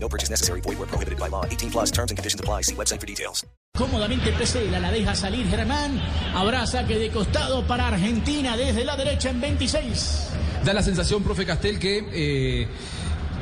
[0.00, 0.60] No purchase necessary.
[0.62, 1.44] Void where prohibited by law.
[1.44, 2.62] 18 plus terms and conditions apply.
[2.62, 3.44] See website for details.
[3.76, 6.00] Cómodamente Pesela la deja salir Germán.
[6.34, 10.30] Habrá saque de costado para Argentina desde la derecha en 26.
[10.64, 12.66] Da la sensación, profe Castel, que eh,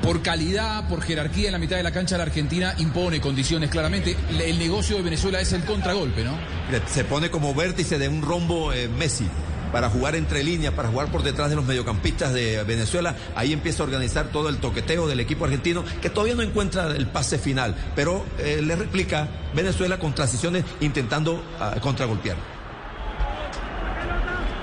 [0.02, 4.14] por calidad, por jerarquía en la mitad de la cancha la Argentina impone condiciones claramente.
[4.38, 6.38] El negocio de Venezuela es el contragolpe, ¿no?
[6.86, 9.26] Se pone como vértice de un rombo eh, Messi
[9.76, 13.14] para jugar entre líneas, para jugar por detrás de los mediocampistas de Venezuela.
[13.34, 17.06] Ahí empieza a organizar todo el toqueteo del equipo argentino, que todavía no encuentra el
[17.08, 22.38] pase final, pero eh, le replica Venezuela con transiciones intentando uh, contragolpear.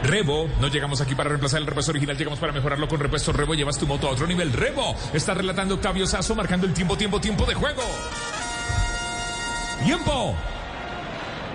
[0.01, 3.53] Rebo, no llegamos aquí para reemplazar el repuesto original, llegamos para mejorarlo con repuesto Rebo,
[3.53, 4.51] llevas tu moto a otro nivel.
[4.51, 7.83] Rebo, está relatando Octavio Sazo, marcando el tiempo, tiempo, tiempo de juego.
[9.85, 10.35] Tiempo.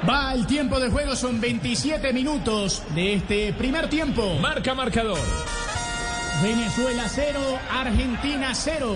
[0.06, 4.38] Va el tiempo de juego, son 27 minutos de este primer tiempo.
[4.40, 5.18] Marca marcador.
[6.42, 7.40] Venezuela 0,
[7.70, 8.94] Argentina 0.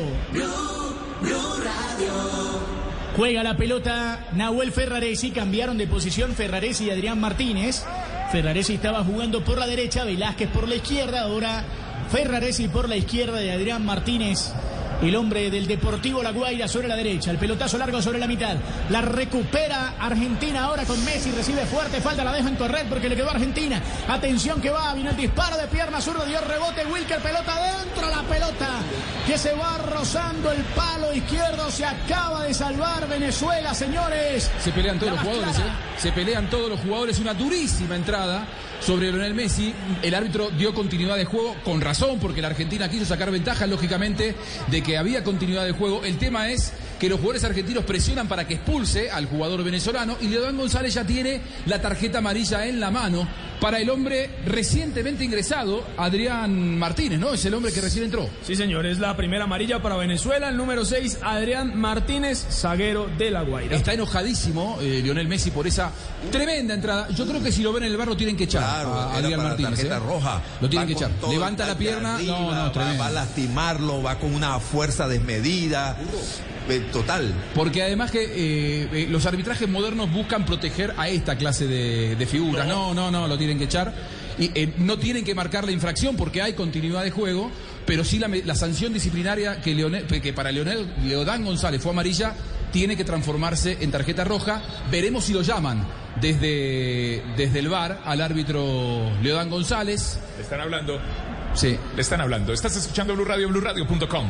[3.17, 7.85] Juega la pelota Nahuel Ferraresi, cambiaron de posición Ferraresi y Adrián Martínez.
[8.31, 11.65] Ferraresi estaba jugando por la derecha, Velázquez por la izquierda, ahora
[12.11, 14.53] Ferraresi por la izquierda de Adrián Martínez.
[15.03, 17.33] El hombre del Deportivo La Guaira sobre la derecha.
[17.33, 18.57] El pelotazo largo sobre la mitad.
[18.89, 21.33] La recupera Argentina ahora con Messi.
[21.33, 22.01] Recibe fuerte.
[22.01, 22.23] Falta.
[22.23, 23.83] La dejan correr porque le quedó a Argentina.
[24.09, 24.95] Atención que va.
[24.95, 26.25] Vino el disparo de pierna zurda.
[26.25, 26.87] Dio rebote.
[26.87, 27.19] Wilker.
[27.19, 28.09] Pelota dentro.
[28.09, 28.69] La pelota
[29.27, 31.69] que se va rozando el palo izquierdo.
[31.71, 34.51] Se acaba de salvar Venezuela, señores.
[34.63, 35.59] Se pelean todos los jugadores.
[35.59, 35.63] ¿eh?
[35.99, 37.19] Se pelean todos los jugadores.
[37.19, 38.47] Una durísima entrada
[38.81, 39.73] sobre Lionel Messi.
[40.03, 44.35] El árbitro dio continuidad de juego con razón, porque la Argentina quiso sacar ventaja, lógicamente,
[44.69, 46.05] de que había continuidad de juego.
[46.05, 50.29] El tema es que los jugadores argentinos presionan para que expulse al jugador venezolano y
[50.29, 53.27] Leodán González ya tiene la tarjeta amarilla en la mano
[53.61, 57.33] para el hombre recientemente ingresado, Adrián Martínez, ¿no?
[57.33, 58.29] Es el hombre que recién entró.
[58.45, 60.49] Sí, señor, es la primera amarilla para Venezuela.
[60.49, 63.77] El número 6, Adrián Martínez, zaguero de La Guaira.
[63.77, 65.93] Está enojadísimo eh, Lionel Messi por esa
[66.33, 67.09] tremenda entrada.
[67.11, 69.15] Yo creo que si lo ven en el bar lo tienen que echar Claro, a
[69.15, 69.71] Adrián Martínez.
[69.75, 70.01] tarjeta ¿eh?
[70.01, 70.43] roja.
[70.61, 71.11] Lo tienen Va que echar.
[71.31, 72.17] Levanta la pierna.
[72.17, 75.97] arriba, no, no, va, va a lastimarlo, va con una fuerza desmedida.
[76.69, 77.33] Eh, Total.
[77.55, 82.27] Porque además que eh, eh, los arbitrajes modernos buscan proteger a esta clase de, de
[82.27, 82.67] figuras.
[82.67, 83.93] No, no, no, lo tienen que echar.
[84.39, 87.51] Y eh, no tienen que marcar la infracción porque hay continuidad de juego,
[87.85, 91.93] pero sí la, me- la sanción disciplinaria que, Leonel- que para Leonel Leodán González fue
[91.93, 92.35] amarilla
[92.73, 94.63] tiene que transformarse en tarjeta roja.
[94.91, 95.87] Veremos si lo llaman
[96.21, 100.19] desde, desde el bar al árbitro Leodán González.
[100.39, 100.99] Le están hablando,
[101.55, 101.77] Sí.
[101.95, 102.53] le están hablando.
[102.55, 104.27] Estás escuchando Blue Radio, BlueRadio.com.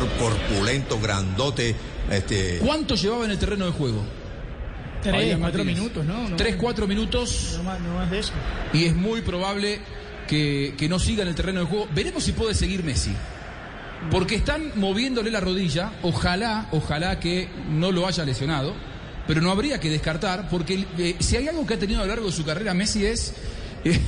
[0.00, 1.74] Jugador corpulento, grandote.
[2.10, 4.04] Este, ¿Cuánto llevaba en el terreno de juego?
[5.02, 6.28] Tres, cuatro minutos, ¿no?
[6.28, 7.54] no Tres, cuatro minutos.
[7.56, 8.32] No más, no más de eso.
[8.72, 9.80] y es muy probable
[10.28, 11.88] que, que no siga en el terreno de juego.
[11.94, 13.12] Veremos si puede seguir Messi.
[14.10, 15.92] Porque están moviéndole la rodilla.
[16.02, 18.74] Ojalá, ojalá que no lo haya lesionado.
[19.26, 22.08] Pero no habría que descartar, porque eh, si hay algo que ha tenido a lo
[22.08, 23.34] largo de su carrera Messi es
[23.84, 24.00] eh,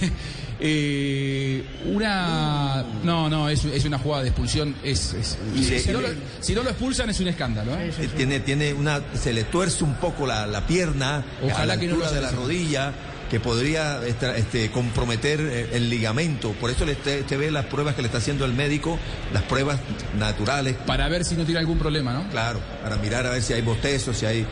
[0.65, 2.85] eh, una...
[3.03, 4.75] No, no, es, es una jugada de expulsión.
[4.85, 6.15] Es, es- Sí, si, no lo, sí.
[6.41, 7.73] si no lo expulsan es un escándalo.
[7.79, 7.93] ¿eh?
[7.99, 11.81] eh, tiene, tiene una, se le tuerce un poco la, la pierna Ojalá a la
[11.81, 12.93] que no altura lo de la rodilla
[13.29, 16.53] que podría este, comprometer eh, el ligamento.
[16.53, 18.99] Por eso le, usted, ve las pruebas que le está haciendo el médico,
[19.33, 19.79] las pruebas
[20.19, 22.29] naturales, Para ver si no tiene algún problema, ¿no?
[22.29, 24.47] claro, para mirar a ver si hay bostezos, si hay...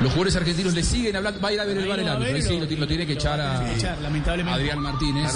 [0.00, 1.40] Los jugadores argentinos le siguen hablando.
[1.40, 2.42] Va a ir a ver el bar el árbitro.
[2.42, 4.60] Sí, lo, lo- tiene que lo echar a a tener que echar, lamentablemente.
[4.60, 5.32] Adrián Martínez.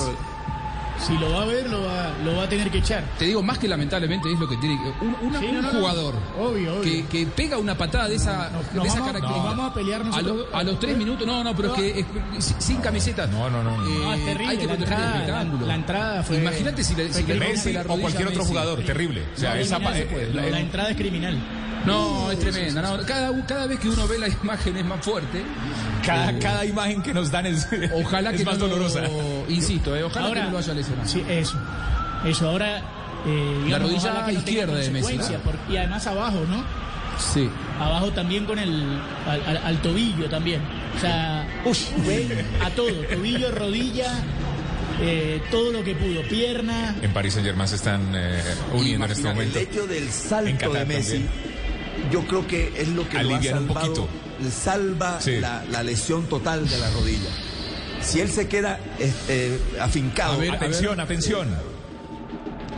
[1.07, 3.03] Si lo va a ver, lo va, lo va a tener que echar.
[3.19, 5.63] Te digo, más que lamentablemente es lo que tiene que- un, una- Sí, un no,
[5.63, 5.79] no, no.
[5.81, 6.83] jugador Obvio, obvio.
[6.83, 9.43] Que, que pega una patada de esa, de esa vamos- característica.
[9.43, 12.01] vamos a pelear a, los- a los tres minutos, no, no, pero es que
[12.37, 13.27] es- sin- camiseta.
[13.27, 13.83] No, no, no.
[14.15, 15.61] es Eh, terrible, hay que la proteger el entrada, espectáculo.
[15.61, 18.49] la- la entrada fue- Imagínate si fue le Messi la o cualquier otro Messi.
[18.49, 19.23] jugador, terrible.
[19.35, 20.25] O sea, esa, Criminal eh, se puede.
[20.27, 21.39] eh, la- la entrada es criminal.
[21.87, 22.83] No, es tremenda.
[22.83, 25.43] no, cada, cada vez que uno ve la imagen es más fuerte.
[26.05, 29.01] cada, cada imagen que nos dan es, Ojalá es que más no lo- dolorosa.
[29.55, 31.09] Insisto, eh, ojalá que no lo haya lesionado.
[31.09, 31.59] Sí, eso.
[32.25, 32.79] Eso, ahora.
[33.27, 35.27] eh, digamos, rodilla ojalá que no izquierda de Messi, ¿no?
[35.41, 36.65] por- y además abajo, ¿no?
[37.19, 37.51] Sí.
[37.79, 38.99] Abajo también con el.
[39.27, 40.63] al, al- al tobillo también.
[40.97, 41.47] O sea,
[42.05, 42.27] fue
[42.65, 44.13] a todo: tobillo, rodilla.
[45.03, 46.95] eh, todo lo que pudo, pierna.
[47.03, 48.43] En París Saint Germain se están eh,
[48.75, 49.59] uniendo en este momento.
[49.59, 51.31] El hecho del salto de Messi, también.
[52.13, 54.09] yo creo que es lo que lo ha Aliviar un salvado, poquito.
[54.51, 55.41] salva Sí.
[55.41, 57.31] la, la lesión total de la rodilla.
[58.03, 61.49] Si él se queda este, afincado, A ver, Atención, atención.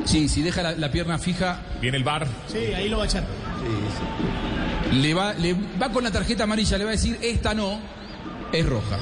[0.05, 2.27] Sí, si deja la, la pierna fija, Viene el bar.
[2.49, 3.25] Sí, ahí lo va a echar.
[4.93, 7.79] le va, le va con la tarjeta amarilla, le va a decir, esta no,
[8.53, 8.99] es roja.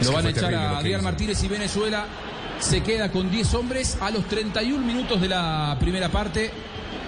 [0.00, 1.02] Es Lo van a echar a Adrián.
[1.02, 2.06] Martínez y Venezuela
[2.60, 6.50] se queda con 10 hombres a los 31 minutos de la primera parte.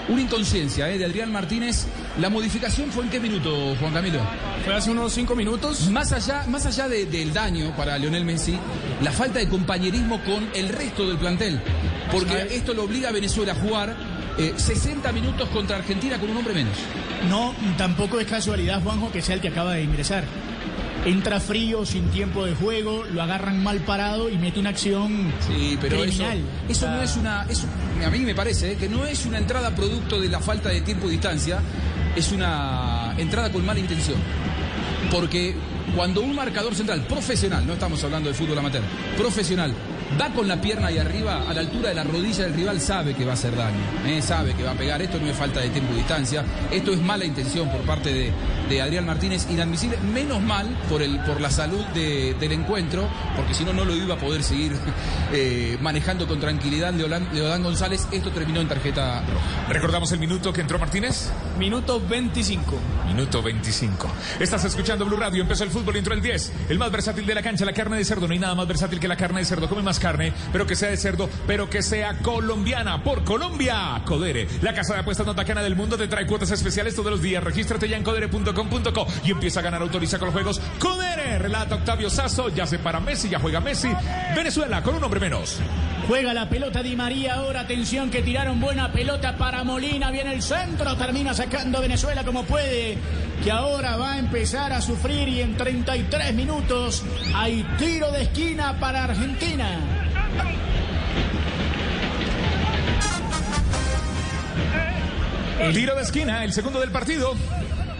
[0.08, 0.98] Una inconsciencia ¿eh?
[0.98, 1.86] de Adrián Martínez.
[2.20, 4.20] ¿La modificación fue en qué minuto, Juan Camilo?
[4.64, 5.90] Fue hace unos cinco minutos.
[5.90, 8.56] Más allá, más allá de- del daño para Lionel Messi,
[9.02, 11.60] la falta de compañerismo con el resto del plantel.
[12.12, 13.96] Porque esto lo obliga a Venezuela a jugar
[14.38, 16.76] eh, 60 minutos contra Argentina con un hombre menos.
[17.28, 20.22] No, tampoco es casualidad, Juanjo, que sea el que acaba de ingresar.
[21.06, 25.78] Entra frío, sin tiempo de juego, lo agarran mal parado y mete una acción Sí,
[25.80, 26.40] pero eso, criminal.
[26.68, 27.46] eso no es una.
[27.48, 27.66] eso-
[28.04, 30.80] a mí me parece eh, que no es una entrada producto de la falta de
[30.80, 31.60] tiempo y distancia,
[32.16, 34.16] es una entrada con mala intención.
[35.12, 35.54] Porque
[35.94, 38.82] cuando un marcador central profesional, no estamos hablando de fútbol amateur,
[39.16, 39.72] profesional,
[40.20, 43.14] va con la pierna ahí arriba, a la altura de la rodilla del rival, sabe
[43.14, 45.00] que va a hacer daño, eh, sabe que va a pegar.
[45.02, 48.32] Esto no es falta de tiempo y distancia, esto es mala intención por parte de,
[48.68, 49.98] de Adrián Martínez, inadmisible.
[50.12, 53.94] Menos mal por, el, por la salud de- del encuentro, porque si no, no lo
[53.94, 54.72] iba a poder seguir
[55.32, 58.06] eh, manejando con tranquilidad Leolán, Leodán González.
[58.12, 59.68] Esto terminó en tarjeta roja.
[59.72, 61.30] Recordamos el minuto que entró Martínez.
[61.58, 62.78] Minuto 25.
[63.06, 64.08] Minuto 25.
[64.40, 65.42] Estás escuchando Blue Radio.
[65.42, 66.52] Empezó el fútbol y entró el 10.
[66.68, 68.26] El más versátil de la cancha, la carne de cerdo.
[68.26, 69.68] No hay nada más versátil que la carne de cerdo.
[69.68, 73.02] Come más carne, pero que sea de cerdo, pero que sea colombiana.
[73.02, 74.02] Por Colombia.
[74.04, 77.22] Codere, la casa de apuestas más bacana del mundo, te trae cuotas especiales todos los
[77.22, 77.42] días.
[77.42, 79.82] Regístrate ya en codere.com.co y empieza a ganar.
[79.82, 80.60] Autoriza con los juegos.
[80.78, 82.48] Codere, relata Octavio Sazo.
[82.48, 83.88] Ya se para Messi, ya juega Messi.
[84.34, 85.60] Venezuela con un hombre menos.
[86.06, 90.40] Juega la pelota Di María ahora, atención que tiraron buena pelota para Molina, viene el
[90.40, 92.96] centro, termina sacando Venezuela como puede,
[93.42, 97.04] que ahora va a empezar a sufrir y en 33 minutos
[97.34, 99.80] hay tiro de esquina para Argentina.
[105.58, 107.34] El tiro de esquina, el segundo del partido.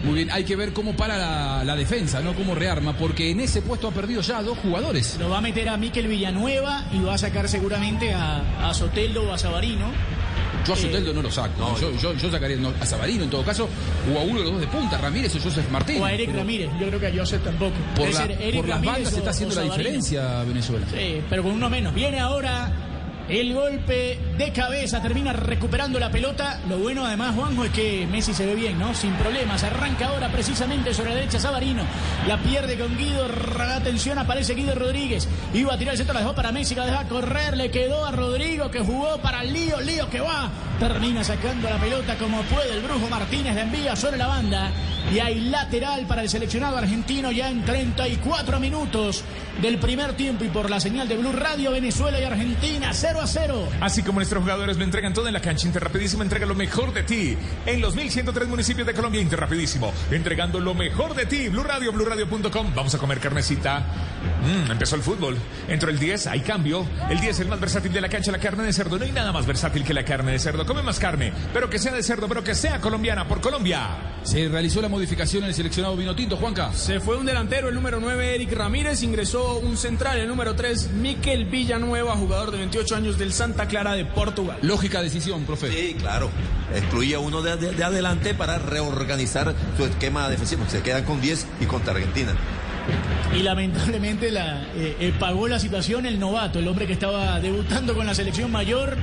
[0.07, 3.39] Muy bien, hay que ver cómo para la, la defensa, no cómo rearma, porque en
[3.41, 5.17] ese puesto ha perdido ya dos jugadores.
[5.19, 9.29] Lo va a meter a Miquel Villanueva y va a sacar seguramente a, a Soteldo
[9.29, 9.91] o a Sabarino.
[10.65, 11.77] Yo a Eh, Soteldo no lo saco.
[11.79, 13.69] yo, yo, yo sacaría no, a Sabarino en todo caso,
[14.13, 16.01] o a uno de los dos de punta, Ramírez o Joseph Martín.
[16.01, 17.75] O a Eric Pero Ramírez, yo creo que a Joseph tampoco.
[17.95, 20.85] Por, la- por las bandas o- está haciendo la diferencia Venezuela.
[20.91, 21.93] Sí, pero con uno menos.
[21.93, 22.71] Viene ahora
[23.29, 26.59] el golpe de cabeza, termina recuperando la pelota.
[26.69, 28.93] Lo bueno además, Juanjo, es que Messi se ve bien, ¿no?
[28.93, 29.63] Sin problemas.
[29.63, 31.83] Arranca ahora precisamente sobre la derecha Sabarino.
[32.27, 33.27] La pierde con Guido.
[33.75, 35.27] Atención, aparece Guido Rodríguez.
[35.53, 37.57] Iba a tirar el centro, la dejó para Messi, la deja correr.
[37.57, 39.79] Le quedó a Rodrigo que jugó para Lío.
[39.81, 40.51] Lío que va.
[40.79, 42.73] Termina sacando la pelota como puede.
[42.73, 44.71] El Brujo Martínez la envía sobre la banda.
[45.11, 49.23] Y hay lateral para el seleccionado argentino ya en 34 minutos
[49.61, 50.43] del primer tiempo.
[50.43, 53.67] Y por la señal de Blue Radio, Venezuela y Argentina, 0 a 0.
[53.79, 57.03] Así como nuestros jugadores lo entregan todo en la cancha, Interrapidísimo entrega lo mejor de
[57.03, 57.37] ti.
[57.65, 61.47] En los 1103 municipios de Colombia, Interrapidísimo, entregando lo mejor de ti.
[61.47, 62.73] Blue Radio, BlueRadio.com.
[62.75, 63.85] Vamos a comer carnecita.
[64.43, 65.37] Mm, empezó el fútbol.
[65.69, 66.85] Entró el 10, hay cambio.
[67.09, 68.97] El 10 es el más versátil de la cancha, la carne de cerdo.
[68.97, 70.65] No hay nada más versátil que la carne de cerdo.
[70.65, 74.17] Come más carne, pero que sea de cerdo, pero que sea colombiana por Colombia.
[74.23, 76.73] Se realizó la modificación en el seleccionado Vinotinto, Juanca.
[76.73, 79.03] Se fue un delantero, el número 9, Eric Ramírez.
[79.03, 83.93] Ingresó un central, el número 3, Miquel Villanueva, jugador de 28 años del Santa Clara
[83.93, 84.57] de Portugal.
[84.63, 85.71] Lógica decisión, profe.
[85.71, 86.29] Sí, claro.
[86.73, 90.65] Excluía uno de, de- de adelante para reorganizar su esquema defensivo.
[90.67, 92.33] Se quedan con 10 y contra Argentina.
[93.35, 97.93] Y lamentablemente la, eh, eh, pagó la situación el novato, el hombre que estaba debutando
[97.93, 98.97] con la selección mayor.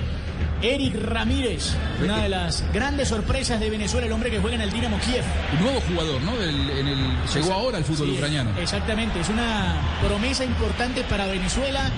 [0.62, 4.71] Eric Ramírez, una de las grandes sorpresas de Venezuela, el hombre que juega en el
[4.73, 5.23] Dinamo Kiev.
[5.59, 6.35] Un nuevo jugador, ¿no?
[6.38, 6.99] Del- en el,
[7.35, 8.50] llegó ahora al fútbol Sí, ucraniano.
[8.59, 9.75] Exactamente, es una
[10.06, 11.90] promesa importante para Venezuela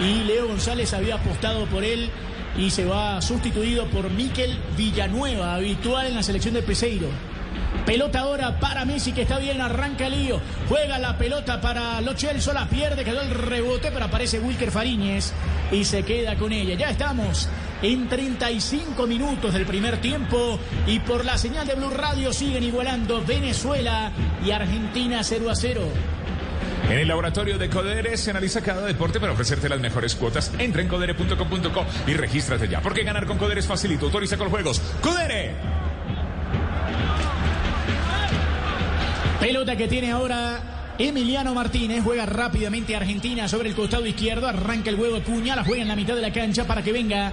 [0.00, 2.08] y Leo González había apostado por él
[2.58, 7.08] y se va sustituido por Miquel Villanueva, habitual en la selección de Peseiro.
[7.84, 12.16] Pelota ahora para Messi que está bien, arranca el lío, juega la pelota para Lo
[12.16, 15.32] Celso, la pierde, quedó el rebote, pero aparece Wilker Fariñez
[15.70, 16.74] y se queda con ella.
[16.74, 17.48] Ya estamos
[17.82, 23.22] en 35 minutos del primer tiempo y por la señal de Blue Radio siguen igualando
[23.24, 24.10] Venezuela
[24.44, 25.82] y Argentina 0 a 0.
[26.88, 30.52] En el laboratorio de Codere se analiza cada deporte para ofrecerte las mejores cuotas.
[30.58, 34.06] Entra en codere.com.co y regístrate ya, porque ganar con Codere es facilito.
[34.06, 34.80] Autoriza con juegos.
[35.00, 35.54] ¡Codere!
[39.40, 44.46] Pelota que tiene ahora Emiliano Martínez juega rápidamente Argentina sobre el costado izquierdo.
[44.46, 47.32] Arranca el huevo Cuña, la juega en la mitad de la cancha para que venga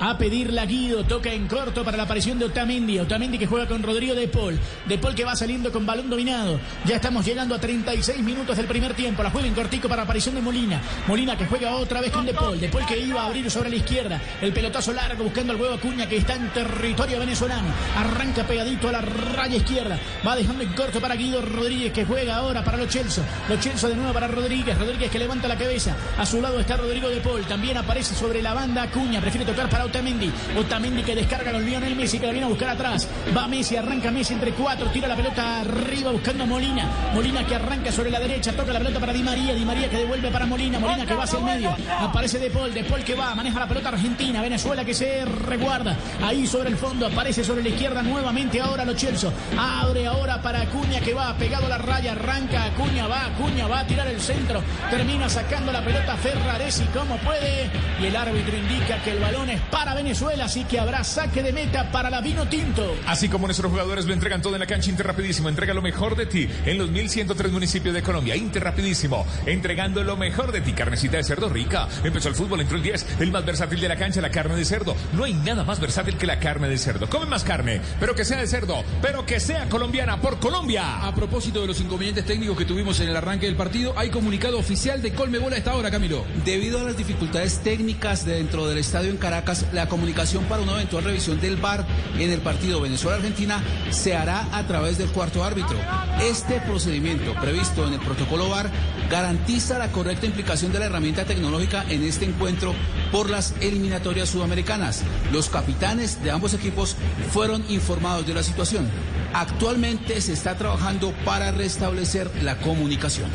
[0.00, 1.04] a pedirle a Guido.
[1.04, 2.98] Toca en corto para la aparición de Otamendi.
[2.98, 4.58] Otamendi que juega con Rodrigo De Paul.
[4.86, 6.60] De Paul que va saliendo con balón dominado.
[6.84, 9.22] Ya estamos llegando a 36 minutos del primer tiempo.
[9.22, 10.80] La juega en cortico para la aparición de Molina.
[11.06, 12.60] Molina que juega otra vez con De Paul.
[12.60, 14.20] De Paul que iba a abrir sobre la izquierda.
[14.40, 17.68] El pelotazo largo buscando al huevo Acuña que está en territorio venezolano.
[17.96, 19.98] Arranca pegadito a la raya izquierda.
[20.26, 23.22] Va dejando en corto para Guido Rodríguez que juega ahora para Los Chelso.
[23.48, 24.78] Los Chelso de nuevo para Rodríguez.
[24.78, 25.96] Rodríguez que levanta la cabeza.
[26.18, 27.44] A su lado está Rodrigo De Paul.
[27.44, 29.20] También aparece sobre la banda Acuña.
[29.20, 30.30] Prefiere tocar para Otamendi.
[30.58, 33.08] Otamendi que descarga con Lionel Messi que la viene a buscar atrás.
[33.36, 36.88] Va Messi, arranca Messi entre cuatro, tira la pelota arriba buscando a Molina.
[37.14, 39.54] Molina que arranca sobre la derecha, toca la pelota para Di María.
[39.54, 40.78] Di María que devuelve para Molina.
[40.78, 41.76] Molina que va hacia el medio.
[42.00, 44.42] Aparece De Paul, De Paul que va, maneja la pelota Argentina.
[44.42, 45.96] Venezuela que se reguarda.
[46.22, 49.32] Ahí sobre el fondo, aparece sobre la izquierda nuevamente ahora Lo Chelso.
[49.58, 52.12] Abre ahora para Acuña que va pegado a la raya.
[52.12, 54.62] Arranca Acuña, va Acuña, va a tirar el centro.
[54.90, 57.70] Termina sacando la pelota Ferraresi como puede.
[58.00, 60.44] Y el árbitro indica que el balón es para Venezuela.
[60.44, 62.94] así que habrá saque de meta para la Vino Tinto.
[63.06, 66.26] Así como nuestros jugadores lo entregan todo en la cancha Interrapidísimo, entrega lo mejor de
[66.26, 68.36] ti en los 1103 municipios de Colombia.
[68.36, 70.72] Interrapidísimo, entregando lo mejor de ti.
[70.72, 71.88] Carnecita de cerdo rica.
[72.04, 74.64] Empezó el fútbol, entró el 10, el más versátil de la cancha, la carne de
[74.64, 74.94] cerdo.
[75.12, 77.08] No hay nada más versátil que la carne de cerdo.
[77.08, 81.04] Come más carne, pero que sea de cerdo, pero que sea colombiana por Colombia.
[81.04, 84.56] A propósito de los inconvenientes técnicos que tuvimos en el arranque del partido, hay comunicado
[84.56, 86.24] oficial de Colmebol a esta hora, Camilo.
[86.44, 91.04] Debido a las dificultades técnicas dentro del estadio en Caracas, la comunicación para un eventual
[91.04, 91.86] revisión del VAR
[92.18, 95.76] en el partido Venezuela-Argentina se hará a través del cuarto árbitro.
[96.22, 98.70] Este procedimiento previsto en el protocolo VAR
[99.10, 102.74] garantiza la correcta implicación de la herramienta tecnológica en este encuentro
[103.12, 105.02] por las eliminatorias sudamericanas.
[105.32, 106.96] Los capitanes de ambos equipos
[107.30, 108.88] fueron informados de la situación.
[109.32, 113.30] Actualmente se está trabajando para restablecer la comunicación.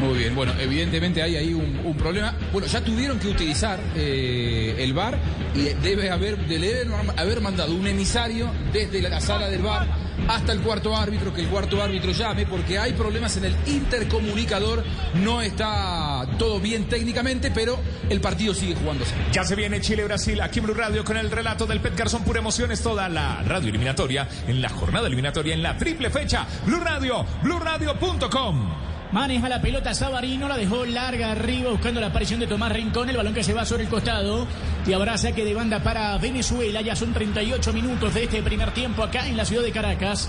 [0.00, 2.34] Muy bien, bueno, evidentemente hay ahí un, problema.
[2.52, 5.18] Bueno, ya tuvieron que utilizar eh, el VAR
[5.54, 9.88] y debe haber, deben haber mandado un emisario desde la sala del VAR
[10.28, 14.84] hasta el cuarto árbitro, que el cuarto árbitro llame, porque hay problemas en el intercomunicador.
[15.14, 17.78] No está todo bien técnicamente, pero
[18.08, 19.14] el partido sigue jugándose.
[19.32, 22.40] Ya se viene Chile-Brasil aquí en Blue Radio con el relato del Pet Garzón, pura
[22.40, 26.46] emociones, toda la radio eliminatoria, en la jornada eliminatoria, en la triple fecha.
[26.66, 28.87] Blue Radio, BlueRadio.com.
[29.10, 33.16] Maneja la pelota Sabarino, la dejó larga arriba buscando la aparición de Tomás Rincón, el
[33.16, 34.46] balón que se va sobre el costado
[34.86, 36.82] y habrá saque de banda para Venezuela.
[36.82, 40.28] Ya son 38 minutos de este primer tiempo acá en la ciudad de Caracas.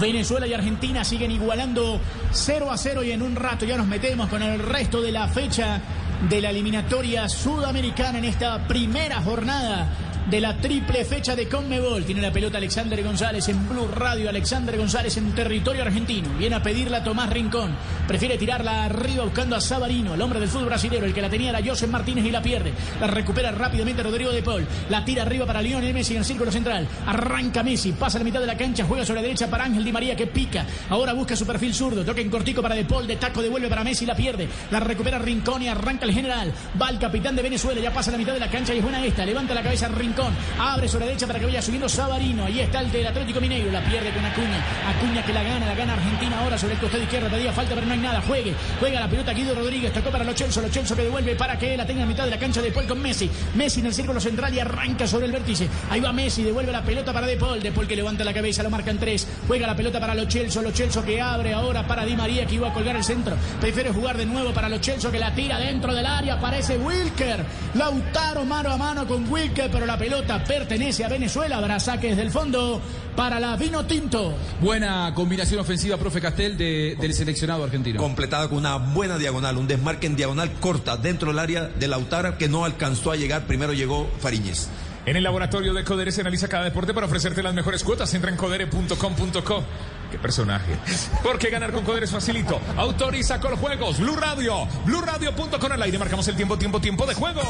[0.00, 2.00] Venezuela y Argentina siguen igualando
[2.32, 5.28] 0 a 0 y en un rato ya nos metemos con el resto de la
[5.28, 5.80] fecha
[6.28, 9.86] de la eliminatoria sudamericana en esta primera jornada
[10.30, 12.04] de la triple fecha de Conmebol.
[12.04, 14.28] Tiene la pelota Alexander González en Blue Radio.
[14.28, 16.28] Alexander González en territorio argentino.
[16.38, 17.74] Viene a pedirla Tomás Rincón.
[18.06, 21.04] Prefiere tirarla arriba buscando a Sabarino, el hombre del fútbol brasileño.
[21.04, 22.72] El que la tenía era Joseph Martínez y la pierde.
[23.00, 24.66] La recupera rápidamente Rodrigo de Paul.
[24.90, 26.86] La tira arriba para Lionel Messi en el círculo central.
[27.06, 29.84] Arranca Messi, pasa a la mitad de la cancha, juega sobre la derecha para Ángel
[29.84, 30.66] Di María que pica.
[30.90, 32.04] Ahora busca su perfil zurdo.
[32.04, 33.06] Toca en cortico para De Paul.
[33.06, 34.46] De taco devuelve para Messi, la pierde.
[34.70, 36.52] La recupera Rincón y arranca el general.
[36.80, 37.80] Va el capitán de Venezuela.
[37.80, 39.24] Ya pasa a la mitad de la cancha y es buena esta.
[39.24, 40.17] Levanta la cabeza Rincón.
[40.58, 42.44] Abre sobre derecha para que vaya subiendo Sabarino.
[42.46, 43.70] Ahí está el del Atlético Mineiro.
[43.70, 44.64] La pierde con Acuña.
[44.88, 47.28] Acuña que la gana, la gana Argentina ahora sobre el costado izquierdo.
[47.28, 48.20] Pedía falta, pero no hay nada.
[48.22, 48.54] Juegue.
[48.80, 49.92] Juega la pelota Guido Rodríguez.
[49.92, 50.60] Tocó para Lo Chelso.
[50.60, 52.86] Lo Chelso que devuelve para que la tenga en mitad de la cancha de Paul
[52.86, 53.30] con Messi.
[53.54, 55.68] Messi en el círculo central y arranca sobre el vértice.
[55.90, 56.42] Ahí va Messi.
[56.42, 57.62] Devuelve la pelota para De Paul.
[57.62, 58.62] De Paul que levanta la cabeza.
[58.62, 59.26] Lo marcan tres.
[59.46, 60.62] Juega la pelota para Lo Chelso.
[60.62, 63.36] Lo Chelso que abre ahora para Di María que iba a colgar el centro.
[63.60, 66.34] Prefiere jugar de nuevo para Lo Chelso que la tira dentro del área.
[66.34, 67.44] Aparece Wilker.
[67.74, 69.70] Lautaro mano a mano con Wilker.
[69.70, 71.58] Pero la pelota pertenece a Venezuela.
[71.58, 72.80] Habrá saques del fondo
[73.16, 74.34] para la Vino Tinto.
[74.60, 78.00] Buena combinación ofensiva, profe Castel, del seleccionado argentino.
[78.00, 82.38] Completada con una buena diagonal, un desmarque en diagonal corta dentro del área de Lautaro
[82.38, 83.46] que no alcanzó a llegar.
[83.46, 84.68] Primero llegó Fariñez.
[85.08, 88.12] En el laboratorio de Codere se analiza cada deporte para ofrecerte las mejores cuotas.
[88.12, 89.64] Entra en codere.com.co.
[90.10, 90.76] Qué personaje.
[91.22, 92.60] Porque ganar con Codere es facilito.
[92.76, 93.98] Autoriza con juegos.
[93.98, 94.68] Blue Radio.
[94.84, 95.98] BlueRadio.com al aire.
[95.98, 97.40] Marcamos el tiempo, tiempo, tiempo de juego.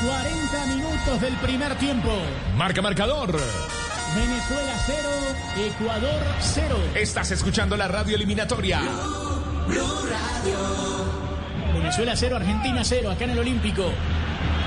[0.00, 2.12] 40 minutos del primer tiempo.
[2.56, 3.36] Marca marcador.
[4.14, 5.08] Venezuela 0,
[5.66, 6.76] Ecuador 0.
[6.94, 8.80] Estás escuchando la radio eliminatoria.
[11.74, 13.90] Venezuela 0, Argentina 0, acá en el Olímpico.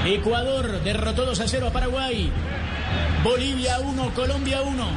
[0.06, 2.30] Ecuador derrotó 2 a 0 a Paraguay.
[3.24, 4.74] Bolivia 1, Colombia 1.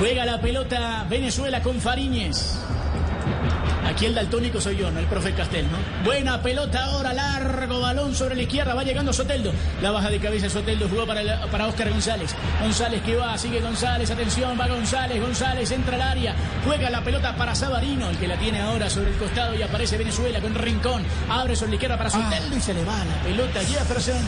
[0.00, 2.61] Juega la pelota Venezuela con Fariñez.
[3.86, 5.76] Aquí el daltónico soy yo, no el profe Castel, ¿no?
[6.04, 9.52] Buena pelota ahora, largo balón sobre la izquierda, va llegando Soteldo.
[9.82, 12.34] La baja de cabeza Soteldo jugó para, el- para Oscar González.
[12.60, 16.34] González que va, sigue González, atención, va González, González entra al área,
[16.64, 19.98] juega la pelota para Sabarino, el que la tiene ahora sobre el costado y aparece
[19.98, 21.02] Venezuela con Rincón.
[21.28, 24.22] Abre sobre la izquierda para Soteldo y se le va la pelota Jefferson.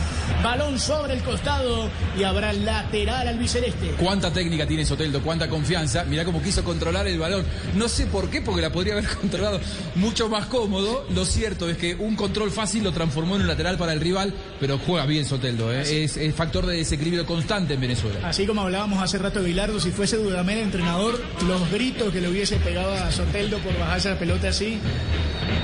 [0.45, 3.95] Balón sobre el costado y habrá lateral al biceleste.
[3.97, 6.03] Cuánta técnica tiene Soteldo, cuánta confianza.
[6.03, 7.43] Mirá cómo quiso controlar el balón.
[7.73, 9.59] No sé por qué, porque la podría haber controlado
[9.95, 11.07] mucho más cómodo.
[11.09, 14.35] Lo cierto es que un control fácil lo transformó en un lateral para el rival,
[14.59, 15.73] pero juega bien Soteldo.
[15.73, 16.03] ¿eh?
[16.03, 18.19] Es, es factor de desequilibrio constante en Venezuela.
[18.23, 22.29] Así como hablábamos hace rato de Bilardo, si fuese Dudamel entrenador, los gritos que le
[22.29, 24.77] hubiese pegado a Soteldo por bajarse la pelota así,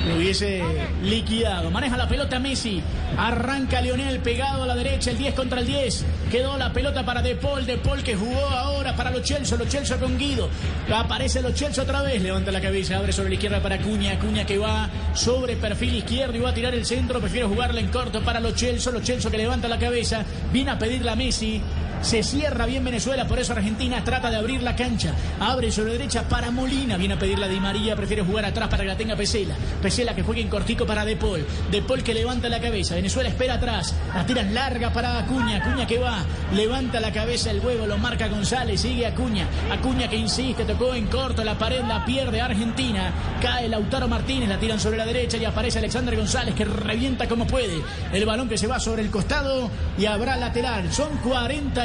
[0.08, 0.62] lo hubiese
[1.04, 1.70] liquidado.
[1.70, 2.82] Maneja la pelota Messi,
[3.18, 6.06] arranca Lionel pegado a la derecha, el 10 contra el 10.
[6.32, 9.66] Quedó la pelota para De Paul, De Paul que jugó ahora para Lo Celso, Lo
[9.66, 10.50] Celso con Guido.
[10.94, 14.46] Aparece Lo Celso otra vez, levanta la cabeza, abre sobre la izquierda para Acuña, Acuña
[14.46, 18.22] que va sobre perfil izquierdo y va a tirar el centro, prefiere jugarla en corto
[18.22, 21.62] para Lo Celso, Lo Celso que levanta la cabeza, viene a pedirla a Messi.
[22.02, 25.14] Se cierra bien Venezuela, por eso Argentina trata de abrir la cancha.
[25.40, 26.98] Abre sobre derecha para Molina.
[26.98, 29.56] Viene a pedirla Di María, prefiere jugar atrás para que la tenga Pesela.
[29.82, 31.46] Pesela que juegue en cortico para De Paul.
[31.70, 32.96] De Paul que levanta la cabeza.
[32.96, 33.94] Venezuela espera atrás.
[34.16, 35.58] La tiran larga para Acuña.
[35.58, 36.24] Acuña que va.
[36.56, 38.82] Levanta la cabeza el huevo, lo marca González.
[38.82, 39.46] Sigue Acuña.
[39.72, 41.44] Acuña que insiste, tocó en corto.
[41.44, 43.14] La pared la pierde Argentina.
[43.42, 47.46] Cae Lautaro Martínez, la tiran sobre la derecha y aparece Alexander González que revienta como
[47.46, 47.82] puede.
[48.12, 50.92] El balón que se va sobre el costado y habrá lateral.
[50.92, 51.18] Son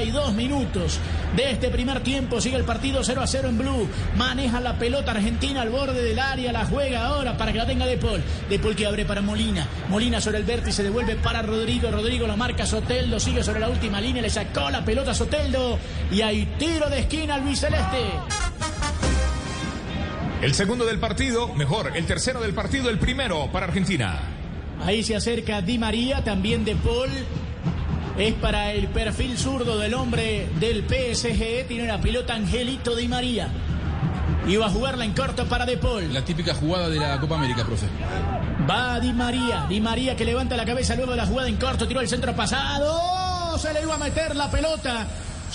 [0.06, 1.00] 42 minutos
[1.34, 2.40] de este primer tiempo.
[2.40, 3.88] Sigue el partido 0 a 0 en Blue.
[4.16, 6.52] Maneja la pelota Argentina al borde del área.
[6.52, 8.22] La juega ahora para que la tenga De Paul.
[8.48, 9.66] De Paul que abre para Molina.
[9.88, 11.90] Molina sobre el vértice devuelve para Rodrigo.
[11.90, 13.18] Rodrigo lo marca Soteldo.
[13.18, 14.22] Sigue sobre la última línea.
[14.22, 15.78] Le sacó la pelota a Soteldo.
[16.10, 17.98] Y hay tiro de esquina al Luis Celeste.
[20.42, 24.20] El segundo del partido, mejor, el tercero del partido, el primero para Argentina.
[24.84, 27.08] Ahí se acerca Di María, también De Paul.
[28.18, 31.68] Es para el perfil zurdo del hombre del PSG.
[31.68, 33.48] Tiene la pelota Angelito Di María.
[34.48, 36.14] Iba a jugarla en corto para De Paul.
[36.14, 37.86] La típica jugada de la Copa América, profe.
[38.68, 39.66] Va Di María.
[39.68, 41.86] Di María que levanta la cabeza luego de la jugada en corto.
[41.86, 43.58] Tiró el centro pasado.
[43.58, 45.06] Se le iba a meter la pelota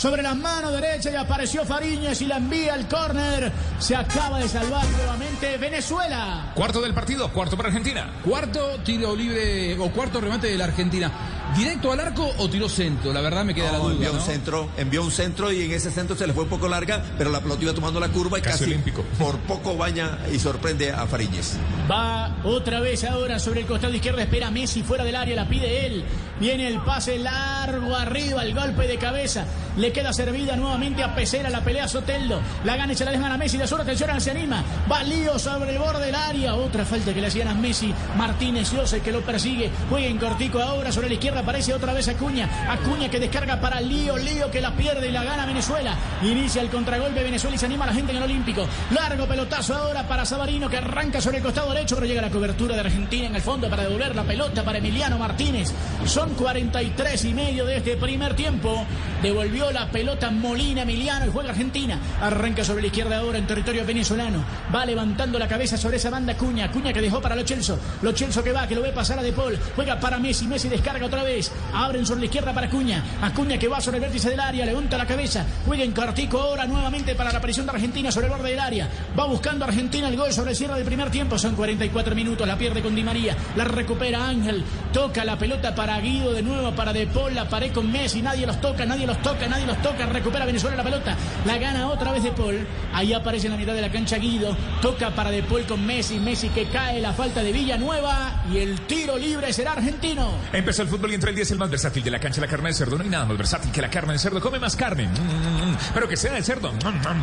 [0.01, 3.51] sobre la mano derecha y apareció Fariñez y la envía al córner.
[3.77, 6.51] Se acaba de salvar nuevamente Venezuela.
[6.55, 8.09] Cuarto del partido, cuarto para Argentina.
[8.23, 11.11] Cuarto tiro libre o cuarto remate de la Argentina.
[11.55, 13.11] ¿Directo al arco o tiró centro?
[13.13, 13.93] La verdad me queda la No, duda.
[13.93, 14.19] envió ¿no?
[14.19, 17.03] un centro, envió un centro y en ese centro se le fue un poco larga,
[17.17, 19.03] pero la pelota iba tomando la curva y Casi casi, olímpico.
[19.19, 21.57] por poco baña y sorprende a Fariñez.
[21.91, 24.19] Va otra vez ahora sobre el costado izquierdo.
[24.21, 25.35] Espera Messi fuera del área.
[25.35, 26.05] La pide él.
[26.39, 28.43] Viene el pase largo arriba.
[28.43, 29.45] El golpe de cabeza.
[29.75, 31.49] Le queda servida nuevamente a Pesera.
[31.49, 32.41] La pelea Soteldo.
[32.63, 33.57] La gana y se la dejan a Messi.
[33.57, 34.63] La sola atención se anima.
[34.91, 36.55] Va Lío sobre el borde del área.
[36.55, 37.93] Otra falta que le hacían a Messi.
[38.17, 39.69] Martínez Yose que lo persigue.
[39.89, 40.91] Juega en cortico ahora.
[40.91, 42.49] Sobre la izquierda aparece otra vez Acuña.
[42.69, 44.17] Acuña que descarga para Lío.
[44.17, 45.95] Lío que la pierde y la gana Venezuela.
[46.21, 48.67] Inicia el contragolpe Venezuela y se anima a la gente en el Olímpico.
[48.91, 52.75] Largo pelotazo ahora para Sabarino que arranca sobre el costado derecho, pero llega la cobertura
[52.75, 55.71] de Argentina en el fondo para devolver la pelota para Emiliano Martínez.
[56.05, 58.85] Son 43 y medio de este primer tiempo.
[59.21, 61.99] Devolvió la pelota Molina Emiliano y juega Argentina.
[62.21, 64.43] Arranca sobre la izquierda ahora en territorio venezolano.
[64.73, 66.71] Va levantando la cabeza sobre esa banda Cuña.
[66.71, 67.79] Cuña que dejó para Lo Celso.
[68.01, 69.57] Lo que va, que lo ve pasar a De Paul.
[69.75, 70.47] Juega para Messi.
[70.47, 71.51] Messi descarga otra vez.
[71.73, 73.03] Abren sobre la izquierda para Acuña.
[73.21, 74.65] Acuña que va sobre el vértice del área.
[74.65, 75.45] Levanta la cabeza.
[75.65, 78.89] Juega en cortico ahora nuevamente para la aparición de Argentina sobre el borde del área.
[79.17, 81.37] Va buscando Argentina el gol sobre el cierre del primer tiempo.
[81.37, 82.47] Son 44 minutos.
[82.47, 83.35] La pierde con Di María.
[83.55, 84.63] La recupera Ángel.
[84.93, 87.35] Toca la pelota para Guido de nuevo para De Paul.
[87.35, 88.21] La pared con Messi.
[88.21, 90.05] Nadie los toca, nadie los toca, nadie los toca.
[90.05, 91.15] Recupera Venezuela la pelota.
[91.45, 92.67] La gana otra vez De Paul.
[92.93, 94.55] Ahí aparece en la mitad de la cancha Guido.
[94.81, 96.19] Toca para De Paul con Messi.
[96.19, 97.01] Messi que cae.
[97.01, 98.43] La falta de Villanueva.
[98.51, 100.31] Y el tiro libre será argentino.
[100.53, 102.69] Empezó el fútbol y entre el 10 el más versátil de la cancha, la carne
[102.69, 102.97] de cerdo.
[102.97, 104.41] No hay nada más versátil que la carne de cerdo.
[104.41, 105.07] Come más carne.
[105.07, 105.77] Mm, mm, mm.
[105.93, 106.71] Pero que sea de cerdo.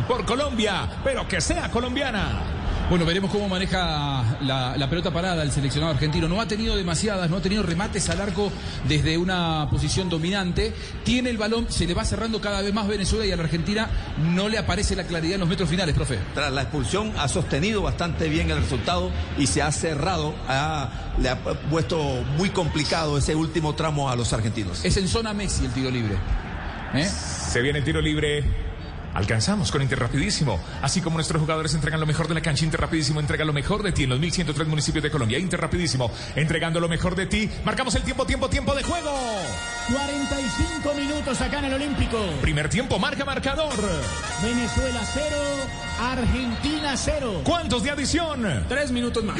[0.07, 0.87] Por Colombia.
[1.03, 2.58] Pero que sea colombiana.
[2.89, 6.27] Bueno, veremos cómo maneja la, la pelota parada el seleccionado argentino.
[6.27, 8.51] No ha tenido demasiadas, no ha tenido remates al arco
[8.87, 10.73] desde una posición dominante.
[11.03, 13.87] Tiene el balón, se le va cerrando cada vez más Venezuela y a la Argentina
[14.33, 16.17] no le aparece la claridad en los metros finales, profe.
[16.33, 20.89] Tras la expulsión ha sostenido bastante bien el resultado y se ha cerrado, ha-
[21.21, 21.37] le ha
[21.69, 21.99] puesto
[22.39, 24.83] muy complicado ese último tramo a los argentinos.
[24.83, 26.15] Es en zona Messi el tiro libre.
[26.95, 27.07] ¿Eh?
[27.07, 28.68] Se viene el tiro libre.
[29.13, 30.59] Alcanzamos con Interrapidísimo.
[30.81, 33.91] Así como nuestros jugadores entregan lo mejor de la cancha, Interrapidísimo entrega lo mejor de
[33.91, 35.39] ti en los 1103 municipios de Colombia.
[35.39, 37.49] Interrapidísimo, entregando lo mejor de ti.
[37.65, 39.11] Marcamos el tiempo, tiempo, tiempo de juego.
[39.91, 42.17] 45 minutos acá en el Olímpico.
[42.41, 43.73] Primer tiempo, marca marcador.
[44.43, 45.25] Venezuela 0,
[45.99, 47.41] Argentina 0.
[47.43, 48.65] ¿Cuántos de adición?
[48.67, 49.39] Tres minutos más.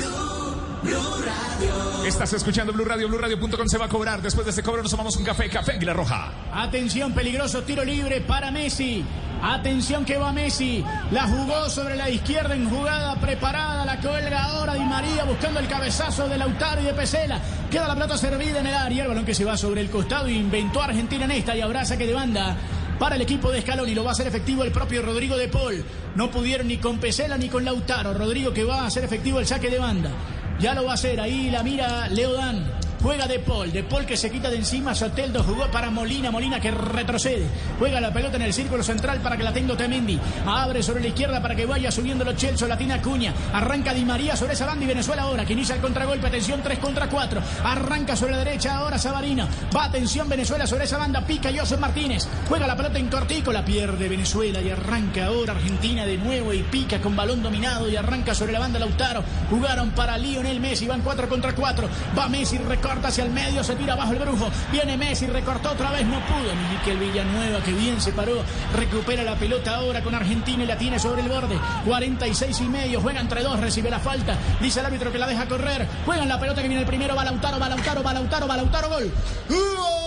[2.05, 4.21] Estás escuchando Blue Radio, BlueRadio.com se va a cobrar.
[4.21, 6.31] Después de ese cobro nos tomamos un café, Café Águila Roja.
[6.53, 9.03] Atención, peligroso tiro libre para Messi.
[9.41, 10.83] Atención que va Messi.
[11.11, 13.85] La jugó sobre la izquierda en jugada preparada.
[13.85, 17.39] La cuelga ahora Di María buscando el cabezazo de Lautaro y de Pesela.
[17.69, 19.03] Queda la pelota servida en el área.
[19.03, 20.27] El balón que se va sobre el costado.
[20.27, 22.57] Inventó Argentina en esta y habrá saque de banda
[22.97, 23.95] para el equipo de Scaloni.
[23.95, 25.85] Lo va a hacer efectivo el propio Rodrigo de Paul.
[26.15, 28.13] No pudieron ni con Pesela ni con Lautaro.
[28.13, 30.11] Rodrigo que va a hacer efectivo el saque de banda.
[30.60, 31.19] Ya lo va a hacer.
[31.22, 32.88] Ahí la mira Leodan.
[33.01, 36.59] Juega De Paul, De Paul que se quita de encima, Soteldo jugó para Molina, Molina
[36.59, 40.83] que retrocede, juega la pelota en el círculo central para que la tenga Temendi, abre
[40.83, 44.53] sobre la izquierda para que vaya subiendo los Chelsea, Latina Cuña, arranca Di María sobre
[44.53, 48.33] esa banda y Venezuela ahora que inicia el contragolpe, atención 3 contra 4, arranca sobre
[48.33, 52.75] la derecha ahora Sabarina, va atención Venezuela sobre esa banda, pica Joseph Martínez, juega la
[52.75, 57.15] pelota en cortico, la pierde Venezuela y arranca ahora Argentina de nuevo y pica con
[57.15, 61.55] balón dominado y arranca sobre la banda Lautaro, jugaron para Lionel Messi, van 4 contra
[61.55, 62.57] 4, va Messi,
[62.89, 64.49] recorta hacia el medio, se tira abajo el brujo.
[64.71, 66.56] Viene Messi, recortó otra vez, no pudo.
[66.71, 68.41] Miquel Villanueva, que bien se paró,
[68.75, 71.56] recupera la pelota ahora con Argentina y la tiene sobre el borde.
[71.86, 74.36] 46 y medio, juega entre dos, recibe la falta.
[74.60, 75.88] Dice el árbitro que la deja correr.
[76.04, 79.12] Juegan la pelota que viene el primero, va Lautaro, va Lautaro, gol.
[79.49, 79.98] de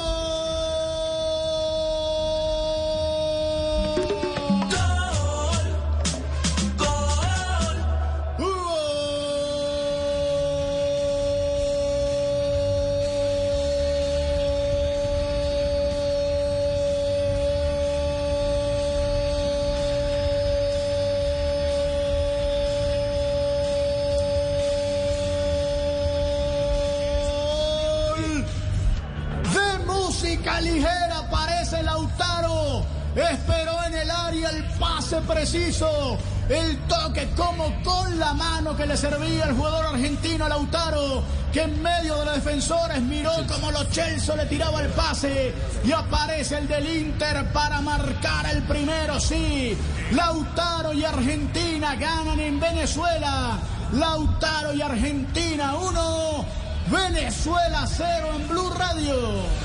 [38.43, 43.33] mano que le servía el jugador argentino Lautaro, que en medio de los defensores miró
[43.47, 48.63] como los Chelsea le tiraba el pase y aparece el del Inter para marcar el
[48.63, 49.77] primero, sí.
[50.13, 53.59] Lautaro y Argentina ganan en Venezuela.
[53.93, 56.32] Lautaro y Argentina, uno.
[56.93, 59.15] Venezuela 0 en Blue Radio.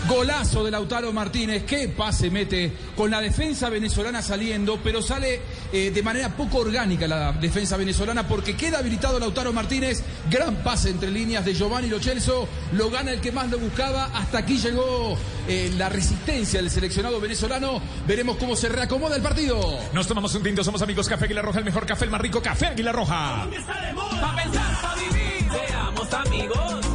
[0.07, 5.41] Golazo de Lautaro Martínez, qué pase mete con la defensa venezolana saliendo, pero sale
[5.73, 10.89] eh, de manera poco orgánica la defensa venezolana porque queda habilitado Lautaro Martínez, gran pase
[10.89, 14.57] entre líneas de Giovanni Lo Celso, lo gana el que más lo buscaba, hasta aquí
[14.57, 15.17] llegó
[15.49, 19.77] eh, la resistencia del seleccionado venezolano, veremos cómo se reacomoda el partido.
[19.91, 22.41] Nos tomamos un tinto, somos amigos Café Águila Roja, el mejor café, el más rico
[22.41, 23.45] Café Águila Roja.
[24.21, 26.86] Pa' pensar, pa' vivir, seamos amigos.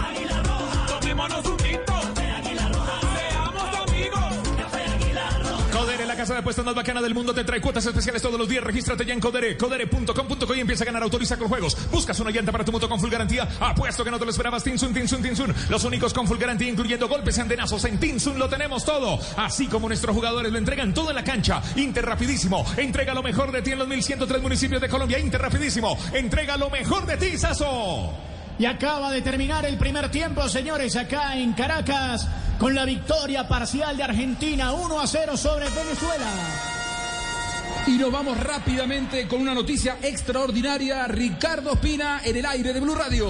[6.23, 8.63] Casa de apuestas más bacana del mundo, te trae cuotas especiales todos los días.
[8.63, 11.77] Regístrate ya en Codere, codere.com.co y empieza a ganar, autoriza con juegos.
[11.91, 13.49] Buscas una llanta para tu moto con full garantía.
[13.59, 14.63] Apuesto que no te lo esperabas.
[14.63, 15.53] Tinsun, Tinsun, Tinsun.
[15.69, 17.85] Los únicos con full garantía, incluyendo golpes y antenazos.
[17.87, 19.19] En Tinsun lo tenemos todo.
[19.37, 21.61] Así como nuestros jugadores lo entregan todo en la cancha.
[21.75, 22.65] Inter Rapidísimo.
[22.77, 25.19] Entrega lo mejor de ti en los 1103 municipios de Colombia.
[25.19, 25.99] Inter Rapidísimo.
[26.13, 28.13] Entrega lo mejor de ti, Sazo.
[28.61, 32.29] Y acaba de terminar el primer tiempo, señores, acá en Caracas,
[32.63, 36.31] con la victoria parcial de Argentina 1 a 0 sobre Venezuela.
[37.89, 41.09] Y nos vamos rápidamente con una noticia extraordinaria.
[41.09, 43.27] Ricardo Espina en el aire de Blue Radio.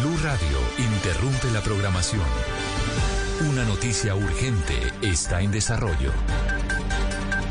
[0.00, 2.24] Blue Radio interrumpe la programación.
[3.50, 6.10] Una noticia urgente está en desarrollo.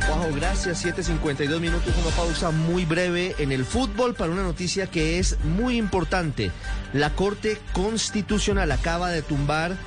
[0.08, 0.86] Juanjo, gracias.
[0.86, 5.78] 7.52 minutos, una pausa muy breve en el fútbol para una noticia que es muy
[5.78, 6.52] importante.
[6.94, 9.78] La Corte Constitucional acaba de tumbar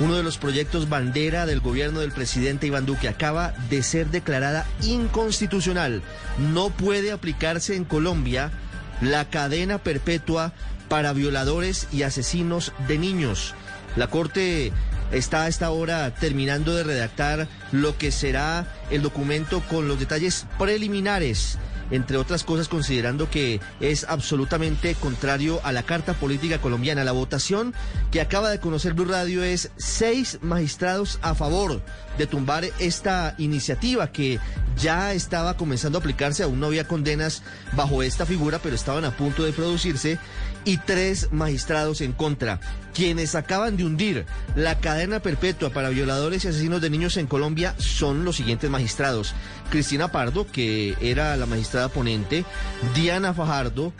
[0.00, 3.08] uno de los proyectos bandera del gobierno del presidente Iván Duque.
[3.08, 6.02] Acaba de ser declarada inconstitucional.
[6.52, 8.50] No puede aplicarse en Colombia
[9.00, 10.52] la cadena perpetua
[10.88, 13.54] para violadores y asesinos de niños.
[13.96, 14.72] La Corte
[15.12, 20.46] está a esta hora terminando de redactar lo que será el documento con los detalles
[20.58, 21.58] preliminares,
[21.90, 27.04] entre otras cosas considerando que es absolutamente contrario a la Carta Política Colombiana.
[27.04, 27.74] La votación
[28.10, 31.82] que acaba de conocer Blue Radio es seis magistrados a favor
[32.18, 34.38] de tumbar esta iniciativa que
[34.76, 39.16] ya estaba comenzando a aplicarse, aún no había condenas bajo esta figura, pero estaban a
[39.16, 40.18] punto de producirse,
[40.64, 42.60] y tres magistrados en contra,
[42.94, 47.74] quienes acaban de hundir la cadena perpetua para violadores y asesinos de niños en Colombia
[47.78, 49.34] son los siguientes magistrados.
[49.70, 52.44] Cristina Pardo, que era la magistrada ponente,
[52.94, 53.92] Diana Fajardo,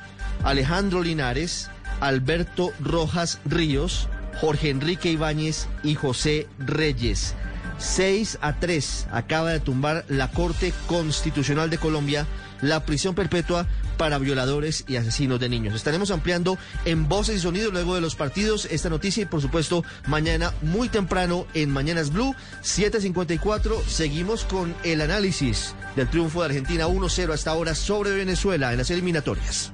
[0.44, 4.08] Alejandro Linares, Alberto Rojas Ríos,
[4.40, 7.34] Jorge Enrique Ibáñez y José Reyes.
[7.80, 12.26] 6 a 3 acaba de tumbar la Corte Constitucional de Colombia
[12.62, 13.66] la prisión perpetua
[13.96, 15.74] para violadores y asesinos de niños.
[15.74, 19.84] Estaremos ampliando en voces y sonidos luego de los partidos esta noticia y por supuesto
[20.06, 26.86] mañana muy temprano en Mañanas Blue 754 seguimos con el análisis del triunfo de Argentina
[26.86, 29.72] 1-0 hasta ahora sobre Venezuela en las eliminatorias.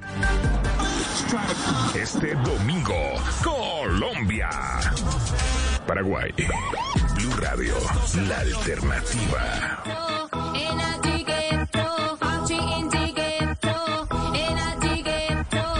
[1.93, 2.95] Este domingo,
[3.43, 4.49] Colombia.
[5.85, 6.33] Paraguay.
[7.37, 7.75] Radio,
[8.27, 9.83] la alternativa.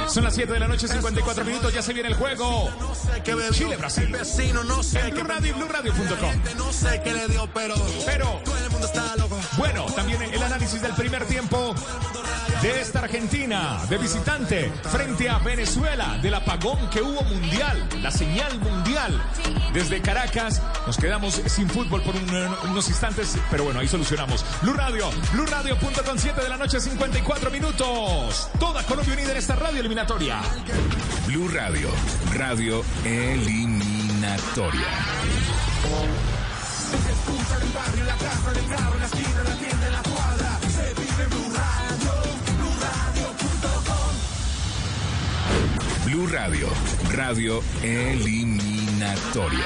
[0.07, 2.69] Son las 7 de la noche, 54 minutos, ya se viene el juego.
[3.51, 4.15] Chile-Brasil.
[4.95, 6.57] En Blue Radio y BlueRadio.com.
[6.57, 7.75] No sé qué le dio, pero.
[8.05, 8.41] Pero,
[9.57, 11.75] bueno, también el análisis del primer tiempo
[12.61, 18.57] de esta Argentina de visitante frente a Venezuela, del apagón que hubo mundial, la señal
[18.59, 19.21] mundial.
[19.73, 24.43] Desde Caracas nos quedamos sin fútbol por un- unos instantes, pero bueno, ahí solucionamos.
[24.61, 28.49] Blue Radio, BlueRadio.com 7 de la noche, 54 minutos.
[28.59, 30.39] Toda Colombia unida en esta radio eliminatoria.
[31.27, 31.89] Blue Radio,
[32.33, 34.87] radio eliminatoria.
[46.07, 46.69] Blue Radio,
[47.11, 49.65] radio eliminatoria.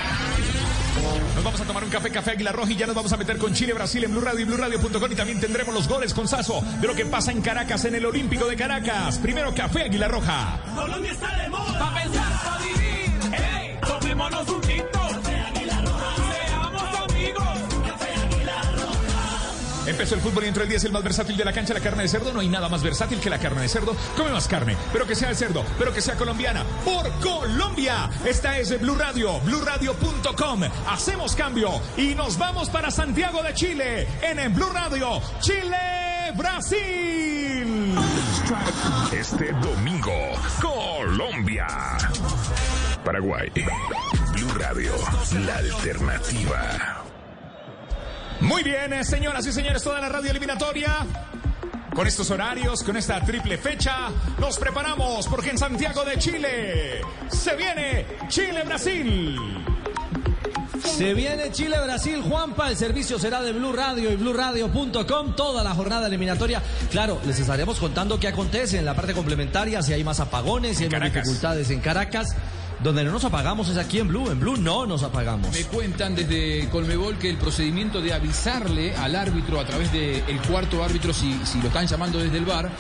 [1.36, 3.38] Nos vamos a tomar un café, café Águila Roja y ya nos vamos a meter
[3.38, 6.64] con Chile, Brasil en Blue Radio y BlueRadio.com y también tendremos los goles con Sazo
[6.82, 9.20] de lo que pasa en Caracas, en el Olímpico de Caracas.
[9.20, 10.60] Primero café Águila Roja.
[10.74, 11.78] Colombia está de moda.
[11.78, 12.41] Pa' pensar,
[20.02, 22.02] Empezó el fútbol y entró el 10, el más versátil de la cancha, la carne
[22.02, 22.34] de cerdo.
[22.34, 23.96] No hay nada más versátil que la carne de cerdo.
[24.18, 26.64] Come más carne, pero que sea de cerdo, pero que sea colombiana.
[26.84, 28.10] Por Colombia.
[28.26, 30.64] Esta es Blue Radio, BlueRadio.com.
[30.90, 35.22] Hacemos cambio y nos vamos para Santiago de Chile en el Blue Radio.
[35.40, 35.78] Chile,
[36.36, 37.96] Brasil.
[39.12, 41.68] Este domingo, Colombia.
[43.06, 43.52] Paraguay.
[44.34, 44.94] Blue Radio,
[45.46, 47.01] la alternativa.
[48.42, 51.06] Muy bien, eh, señoras y señores, toda la radio eliminatoria.
[51.94, 57.56] Con estos horarios, con esta triple fecha, nos preparamos porque en Santiago de Chile se
[57.56, 59.38] viene Chile-Brasil.
[60.84, 66.08] Se viene Chile-Brasil, Juanpa, el servicio será de Blue Radio y BlueRadio.com, toda la jornada
[66.08, 66.64] eliminatoria.
[66.90, 70.86] Claro, les estaremos contando qué acontece en la parte complementaria, si hay más apagones, si
[70.86, 72.36] hay más dificultades en Caracas.
[72.84, 75.54] Donde no nos apagamos es aquí en Blue, en Blue no nos apagamos.
[75.54, 80.84] Me cuentan desde Colmebol que el procedimiento de avisarle al árbitro a través del cuarto
[80.84, 82.72] árbitro, si, si lo están llamando desde el bar,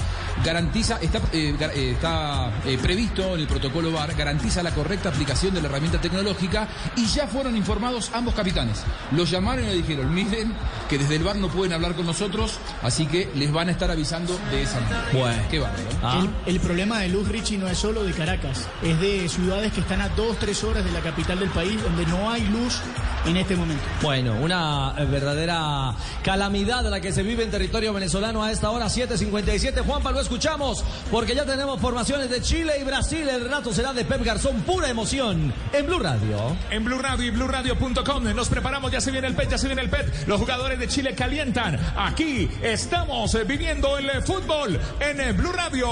[0.44, 5.54] garantiza, está, eh, eh, está eh, previsto en el protocolo bar, garantiza la correcta aplicación
[5.54, 8.84] de la herramienta tecnológica y ya fueron informados ambos capitanes.
[9.12, 10.54] Los llamaron y le dijeron, miren
[10.90, 13.92] que desde el bar no pueden hablar con nosotros, así que les van a estar
[13.92, 15.06] avisando de esa manera.
[15.14, 15.44] Bueno.
[15.50, 15.90] Qué bárbaro.
[16.04, 16.28] Ah.
[16.46, 19.82] El, el problema de luz, Richie, no es solo de Caracas, es de ciudades que
[19.82, 22.82] están a dos, tres horas de la capital del país, donde no hay luz
[23.26, 23.84] en este momento.
[24.02, 29.86] Bueno, una verdadera calamidad la que se vive en territorio venezolano a esta hora 7.57.
[29.86, 33.28] Juanpa, escuchamos porque ya tenemos formaciones de Chile y Brasil.
[33.28, 36.56] El relato será de Pep Garzón, pura emoción en Blue Radio.
[36.70, 39.82] En Blue Radio y BlueRadio.com nos preparamos, ya se viene el PET, ya se viene
[39.82, 40.28] el PET.
[40.28, 41.80] Los jugadores de Chile calientan.
[41.98, 45.90] Aquí estamos eh, viviendo el eh, fútbol en eh, Blue Radio.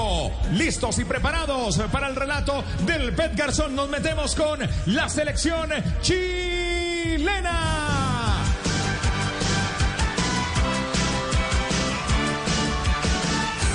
[0.52, 3.74] Listos y preparados para el relato del PET Garzón.
[3.74, 7.99] Nos metemos con la selección chilena.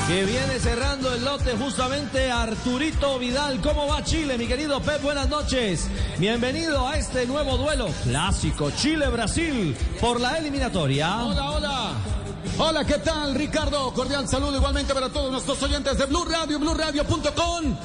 [0.07, 3.59] Que viene cerrando el lote justamente Arturito Vidal.
[3.59, 5.01] ¿Cómo va Chile, mi querido Pep?
[5.01, 5.87] Buenas noches.
[6.19, 11.25] Bienvenido a este nuevo duelo clásico Chile-Brasil por la eliminatoria.
[11.25, 11.91] Hola, hola.
[12.59, 13.91] Hola, ¿qué tal, Ricardo?
[13.93, 17.75] Cordial saludo igualmente para todos nuestros oyentes de Blue Radio, BlueRadio.com.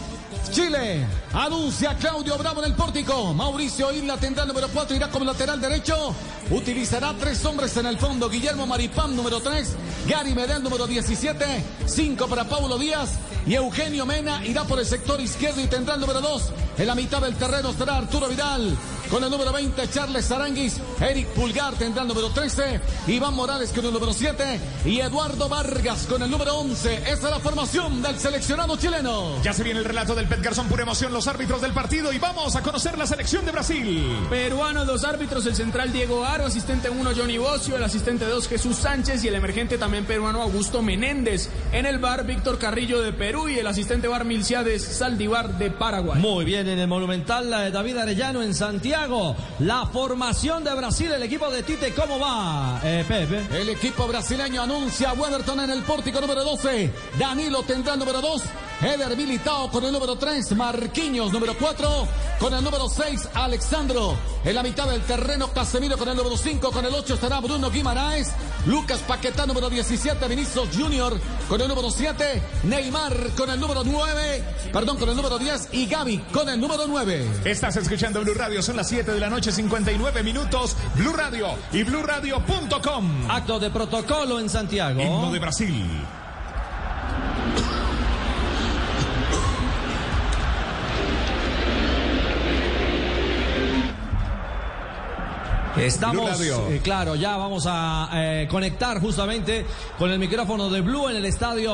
[0.51, 3.33] Chile anuncia Claudio Bravo en el pórtico.
[3.35, 6.15] Mauricio Isla tendrá el número 4, irá como lateral derecho.
[6.51, 8.29] Utilizará tres hombres en el fondo.
[8.29, 9.77] Guillermo Maripán, número 3.
[10.09, 11.45] Gary Medel, número 17.
[11.87, 13.11] 5 para Paulo Díaz.
[13.47, 16.53] Y Eugenio Mena irá por el sector izquierdo y tendrá el número 2.
[16.79, 18.77] En la mitad del terreno estará Arturo Vidal.
[19.11, 20.81] Con el número 20, Charles Aranguis.
[21.01, 22.81] Eric Pulgar tendrá el número 13.
[23.09, 24.61] Iván Morales con el número 7.
[24.85, 26.95] Y Eduardo Vargas con el número 11.
[26.95, 29.43] Esa es la formación del seleccionado chileno.
[29.43, 32.19] Ya se viene el relato del Pet Garzón, pura emoción, los árbitros del partido y
[32.19, 34.17] vamos a conocer la selección de Brasil.
[34.31, 38.77] Peruanos, los árbitros, el central Diego Aro, asistente 1 Johnny Bocio, el asistente 2 Jesús
[38.77, 41.49] Sánchez y el emergente también peruano Augusto Menéndez.
[41.73, 46.21] En el bar Víctor Carrillo de Perú y el asistente bar Milciades Saldivar de Paraguay.
[46.21, 49.00] Muy bien, en el Monumental la de David Arellano en Santiago.
[49.61, 53.47] La formación de Brasil, el equipo de Tite, ¿cómo va, eh, Pepe?
[53.59, 56.93] El equipo brasileño anuncia a Weberton en el pórtico número 12.
[57.19, 58.43] Danilo tendrá el número 2.
[58.83, 60.57] Eder Militao con el número 3.
[60.57, 62.09] Marquinhos número 4.
[62.39, 63.29] Con el número 6.
[63.35, 64.17] Alexandro.
[64.45, 66.71] En la mitad del terreno Casemiro con el número 5.
[66.71, 68.33] Con el 8 estará Bruno Guimaraes.
[68.67, 70.27] Lucas Paquetá número 17.
[70.29, 72.43] Vinicius Junior con el número 7.
[72.65, 74.45] Neymar con el número 9.
[74.73, 75.69] Perdón, con el número 10.
[75.73, 77.43] Y Gaby con el número 9.
[77.45, 80.77] Estás escuchando Blue Radio, son las 7 de la noche, 59 minutos.
[80.95, 83.31] Blue Radio y BlueRadio.com.
[83.31, 85.01] Acto de protocolo en Santiago.
[85.01, 85.85] Himno de Brasil.
[95.81, 99.65] Estamos, eh, claro, ya vamos a eh, conectar justamente
[99.99, 101.73] con el micrófono de Blue en el estadio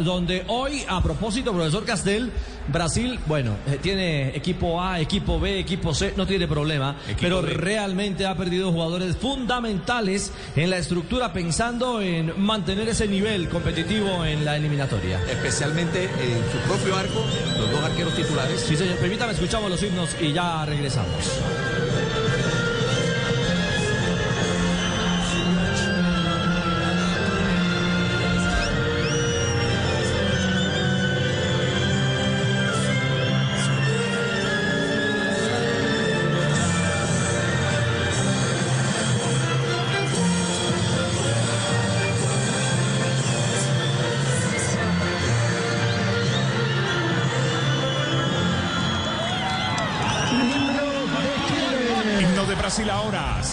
[0.00, 2.30] donde hoy, a propósito, profesor Castel,
[2.68, 7.48] Brasil, bueno, eh, tiene equipo A, equipo B, equipo C, no tiene problema, pero B.
[7.48, 14.44] realmente ha perdido jugadores fundamentales en la estructura pensando en mantener ese nivel competitivo en
[14.44, 15.18] la eliminatoria.
[15.30, 17.24] Especialmente en su propio arco,
[17.58, 18.60] los dos arqueros titulares.
[18.60, 21.40] Sí, señor, permítame, escuchamos los himnos y ya regresamos.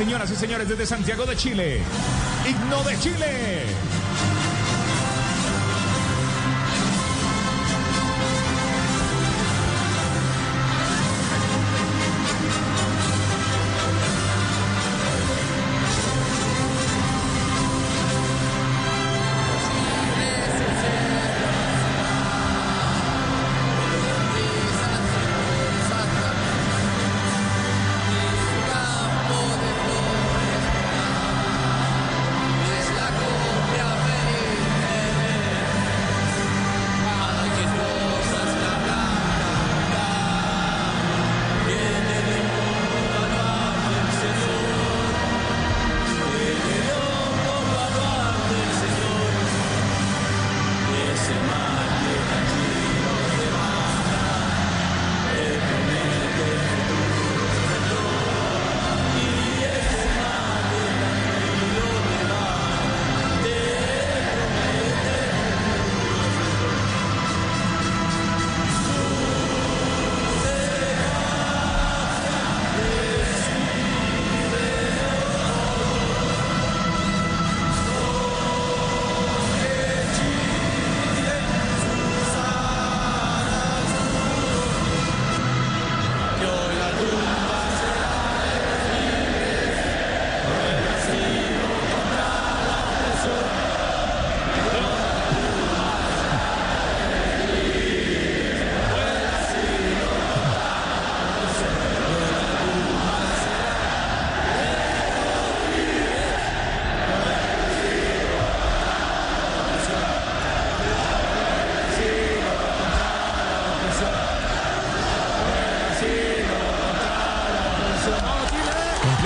[0.04, 1.80] Señoras y señores, desde Santiago de Chile.
[2.46, 3.66] Himno de Chile.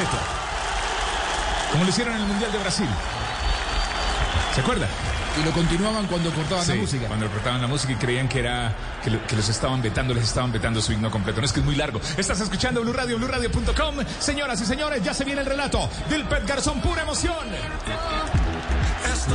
[0.10, 1.72] Completo.
[1.72, 2.88] Como lo hicieron en el Mundial de Brasil.
[4.56, 4.88] ¿Se acuerda?
[5.39, 7.08] Y lo continuaban cuando cortaban Sí, la música.
[7.08, 10.24] Cuando cortaban la música y creían que era que, lo- que los estaban vetando, les
[10.24, 11.41] estaban vetando su himno completo.
[11.41, 12.02] No es que es muy largo.
[12.17, 13.98] Estás escuchando Blue Radio, BlueRadio.com.
[14.20, 17.36] Señoras y señores, ya se viene el relato del Pet Garzón, pura emoción.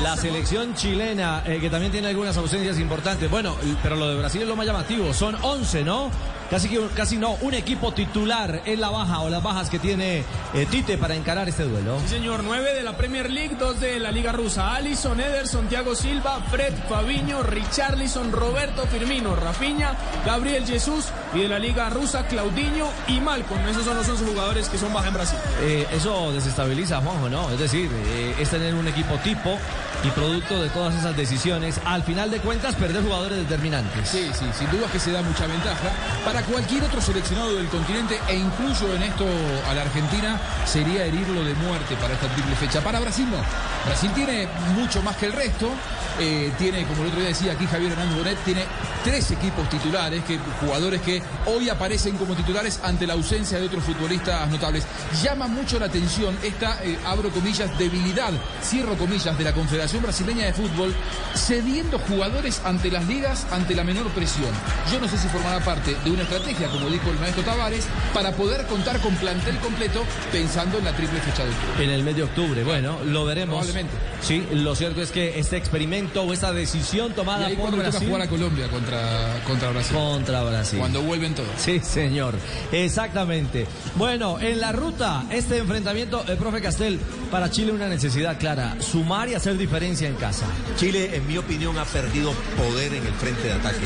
[0.02, 3.30] La selección chilena, eh, que también tiene algunas ausencias importantes.
[3.30, 5.12] Bueno, pero lo de Brasil es lo más llamativo.
[5.14, 6.10] Son 11, ¿no?
[6.52, 10.66] Casi, casi no, un equipo titular en la baja o las bajas que tiene eh,
[10.70, 11.98] Tite para encarar este duelo.
[12.02, 14.74] Sí, señor, nueve de la Premier League, dos de la Liga Rusa.
[14.74, 21.58] Alisson, Ederson, Thiago Silva, Fred, Fabiño, Richarlison, Roberto Firmino, Rafinha, Gabriel Jesús y de la
[21.58, 23.66] Liga Rusa, Claudinho y Malcolm.
[23.68, 25.38] Esos son los 11 jugadores que son baja en Brasil.
[25.62, 27.50] Eh, eso desestabiliza a Juanjo, ¿no?
[27.50, 29.58] Es decir, eh, es tener un equipo tipo
[30.04, 34.08] y producto de todas esas decisiones, al final de cuentas, perder jugadores determinantes.
[34.08, 35.90] Sí, sí, sin duda que se da mucha ventaja.
[36.24, 39.26] Para cualquier otro seleccionado del continente, e incluyo en esto
[39.68, 42.80] a la Argentina, sería herirlo de muerte para esta triple fecha.
[42.80, 43.38] Para Brasil no.
[43.86, 45.70] Brasil tiene mucho más que el resto.
[46.18, 48.64] eh, tiene, como el otro día decía aquí Javier Hernández Bonet, tiene
[49.04, 53.84] tres equipos titulares, que, jugadores que hoy aparecen como titulares ante la ausencia de otros
[53.84, 54.84] futbolistas notables.
[55.22, 58.32] Llama mucho la atención esta, eh, abro comillas, debilidad,
[58.62, 60.94] cierro comillas, de la Confederación Brasileña de Fútbol,
[61.34, 64.50] cediendo jugadores ante las ligas, ante la menor presión.
[64.92, 68.32] Yo no sé si formará parte de una estrategia, como dijo el maestro Tavares, para
[68.32, 71.84] poder contar con plantel completo pensando en la triple fecha de octubre.
[71.84, 73.56] En el mes de octubre, bueno, lo veremos.
[73.56, 73.94] Probablemente.
[74.22, 77.78] Sí, lo cierto es que este experimento o esta decisión Y tomada ahí por cuando
[77.78, 79.96] le toca Brasil jugar a Colombia contra, contra Brasil.
[79.96, 80.78] contra Brasil.
[80.78, 81.48] Cuando vuelven todos.
[81.58, 82.34] Sí, señor.
[82.70, 83.66] Exactamente.
[83.96, 86.98] Bueno, en la ruta, este enfrentamiento, el profe Castel,
[87.30, 90.46] para Chile una necesidad clara, sumar y hacer diferencia en casa.
[90.76, 93.84] Chile, en mi opinión, ha perdido poder en el frente de ataque,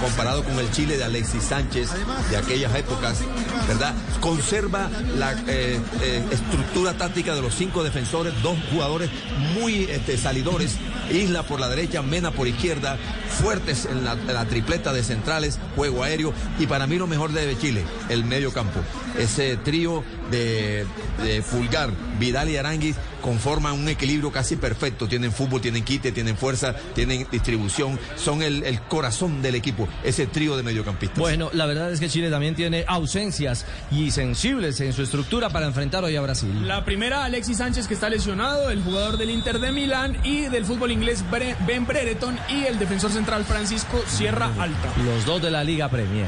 [0.00, 1.90] comparado con el Chile de Alexis Sánchez
[2.28, 3.20] de aquellas épocas,
[3.68, 3.94] ¿verdad?
[4.20, 9.10] Conserva la eh, eh, estructura táctica de los cinco defensores, dos jugadores
[9.54, 10.76] muy este, salidores,
[11.08, 12.98] Isla por la derecha, Mena por izquierda,
[13.28, 17.30] fuertes en la, en la tripleta de centrales, juego aéreo, y para mí lo mejor
[17.30, 18.80] de Chile, el medio campo.
[19.16, 20.02] Ese trío
[20.32, 20.84] de,
[21.22, 25.08] de Fulgar, Vidal y Aranguis conforman un equilibrio casi perfecto.
[25.08, 30.26] Tienen fútbol, tienen quite, tienen fuerza, tienen distribución, son el, el corazón del equipo, ese
[30.26, 31.18] trío de mediocampistas.
[31.18, 35.64] Bueno, la verdad es que Chile también tiene ausencias y sensibles en su estructura para
[35.64, 36.68] enfrentar hoy a Brasil.
[36.68, 40.66] La primera, Alexis Sánchez, que está lesionado, el jugador del Inter de Milán y del
[40.66, 44.92] fútbol inglés Bre- Ben Brereton y el defensor central Francisco Sierra Alta.
[45.02, 46.26] Los dos de la Liga Premier.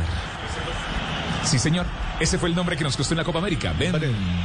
[1.44, 1.84] Sí, señor.
[2.18, 3.74] Ese fue el nombre que nos costó en la Copa América.
[3.78, 3.92] Ben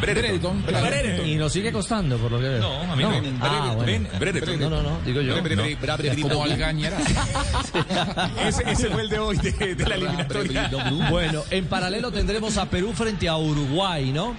[0.01, 0.63] Brereton.
[0.65, 1.27] Brereton.
[1.27, 2.59] Y nos sigue costando, por lo que veo.
[2.59, 3.11] No, a mí no.
[3.41, 3.85] Ah, bueno.
[3.85, 4.59] Ben Brereton.
[4.59, 5.35] No, no, no, digo yo.
[5.41, 6.29] No.
[6.29, 6.97] Como Algañará.
[8.45, 10.71] Ese, ese fue el de hoy de, de la eliminatoria.
[11.09, 14.35] Bueno, en paralelo tendremos a Perú frente a Uruguay, ¿no?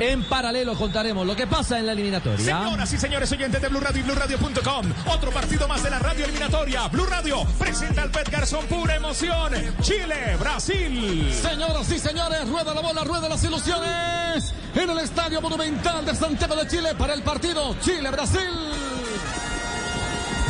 [0.00, 2.44] En paralelo contaremos lo que pasa en la eliminatoria.
[2.44, 6.24] Señoras y señores oyentes de Blue Radio y BlueRadio.com, otro partido más de la radio
[6.24, 6.86] eliminatoria.
[6.88, 9.52] Blue Radio presenta al Pet Garzón pura emoción.
[9.80, 11.32] Chile, Brasil.
[11.32, 16.54] Señoras y señores, rueda la bola, rueda las ilusiones en el Estadio Monumental de Santiago
[16.54, 18.48] de Chile para el partido Chile-Brasil.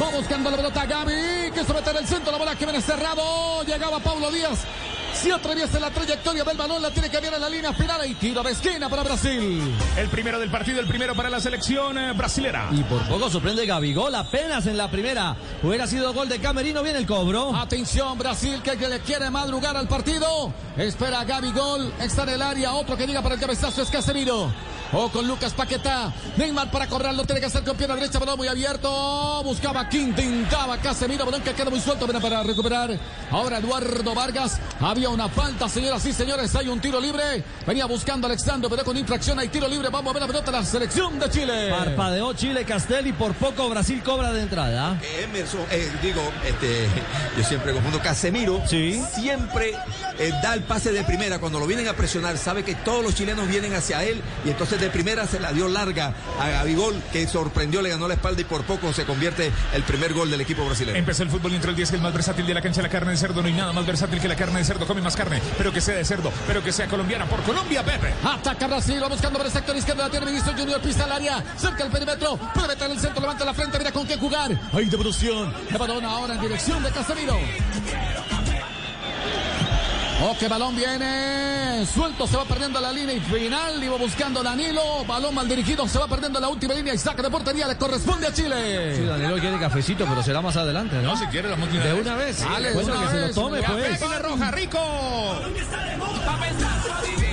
[0.01, 3.65] Va buscando la pelota Gaby, que somete en el centro, la bola que viene cerrado.
[3.65, 4.65] Llegaba Paulo Díaz.
[5.21, 8.14] Si atraviesa la trayectoria del balón, la tiene que ver en la línea final y
[8.14, 9.75] tiro de esquina para Brasil.
[9.97, 12.69] El primero del partido, el primero para la selección eh, brasilera.
[12.71, 15.37] Y por poco sorprende Gabigol apenas en la primera.
[15.61, 17.55] Hubiera sido gol de Camerino, viene el cobro.
[17.57, 20.53] Atención, Brasil que le quiere madrugar al partido.
[20.77, 21.93] Espera Gaby Gol.
[22.01, 22.75] Está en el área.
[22.75, 24.53] Otro que llega para el cabezazo es Casemiro.
[24.93, 26.12] O con Lucas Paquetá.
[26.36, 27.24] Neymar para cobrarlo.
[27.24, 28.18] Tiene que hacer con pierna derecha.
[28.18, 29.43] Balón muy abierto.
[29.45, 30.22] Buscaba Quinta.
[30.22, 31.24] Intentaba Casemiro.
[31.26, 32.07] Balón que queda muy suelto.
[32.07, 32.99] Para recuperar.
[33.30, 34.59] Ahora Eduardo Vargas.
[34.80, 36.55] Había una falta, señoras y señores.
[36.57, 37.45] Hay un tiro libre.
[37.66, 39.89] Venía buscando Alexandro, pero con infracción hay tiro libre.
[39.91, 41.70] Vamos a ver la pelota de la selección de Chile.
[41.70, 44.99] Parpadeó Chile Castel y por poco Brasil cobra de entrada.
[45.22, 46.86] Emerson, eh, digo, este,
[47.36, 49.03] yo siempre confundo, Casemiro Sí.
[49.14, 49.72] siempre
[50.18, 53.14] eh, da el pase de primera cuando lo vienen a presionar, sabe que todos los
[53.14, 57.26] chilenos vienen hacia él y entonces de primera se la dio larga a Gabigol que
[57.26, 60.64] sorprendió, le ganó la espalda y por poco se convierte el primer gol del equipo
[60.64, 60.99] brasileño.
[60.99, 63.12] Empezó el fútbol y entró el 10, el más versátil de la cancha, la carne
[63.12, 63.43] de cerdo.
[63.43, 64.87] No hay nada más versátil que la carne de cerdo.
[64.87, 67.26] Come más carne, pero que sea de cerdo, pero que sea colombiana.
[67.26, 68.12] Por Colombia, Pepe.
[68.24, 71.43] Ataca Brasil, va buscando por el sector izquierdo, la tiene Vinicius Junior, pisa al área,
[71.57, 74.59] cerca del perímetro, puede meter en el centro, levanta la frente, mira con qué jugar.
[74.72, 77.39] Hay devolución, el balón ahora en dirección de Casemiro.
[80.21, 85.05] Oh, que balón viene, suelto, se va perdiendo la línea y final, iba buscando Danilo,
[85.07, 88.27] balón mal dirigido, se va perdiendo la última línea y saca de portería, le corresponde
[88.27, 89.07] a Sí, Chile.
[89.07, 91.14] Danilo quiere cafecito, pero será más adelante, ¿no?
[91.14, 92.41] No, si quiere, la monta De una vez.
[92.41, 93.99] Dale, bueno, una que se lo tome, pues.
[94.01, 94.79] Café Roja, rico.
[96.27, 97.28] Pa' pensar,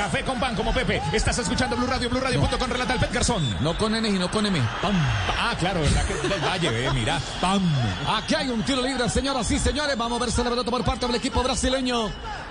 [0.00, 1.02] Café con pan como Pepe.
[1.12, 3.56] Estás escuchando Blue Radio, Blue Radio.com, relata el Pet Garzón.
[3.60, 4.58] No con N y no con M.
[4.80, 4.94] Pam.
[5.38, 7.20] Ah, claro, verdad que del Valle, eh, mira.
[7.38, 7.62] Pam.
[8.08, 9.98] Aquí hay un tiro libre, señoras y señores.
[9.98, 12.10] Vamos a verse la pelota por parte del equipo brasileño.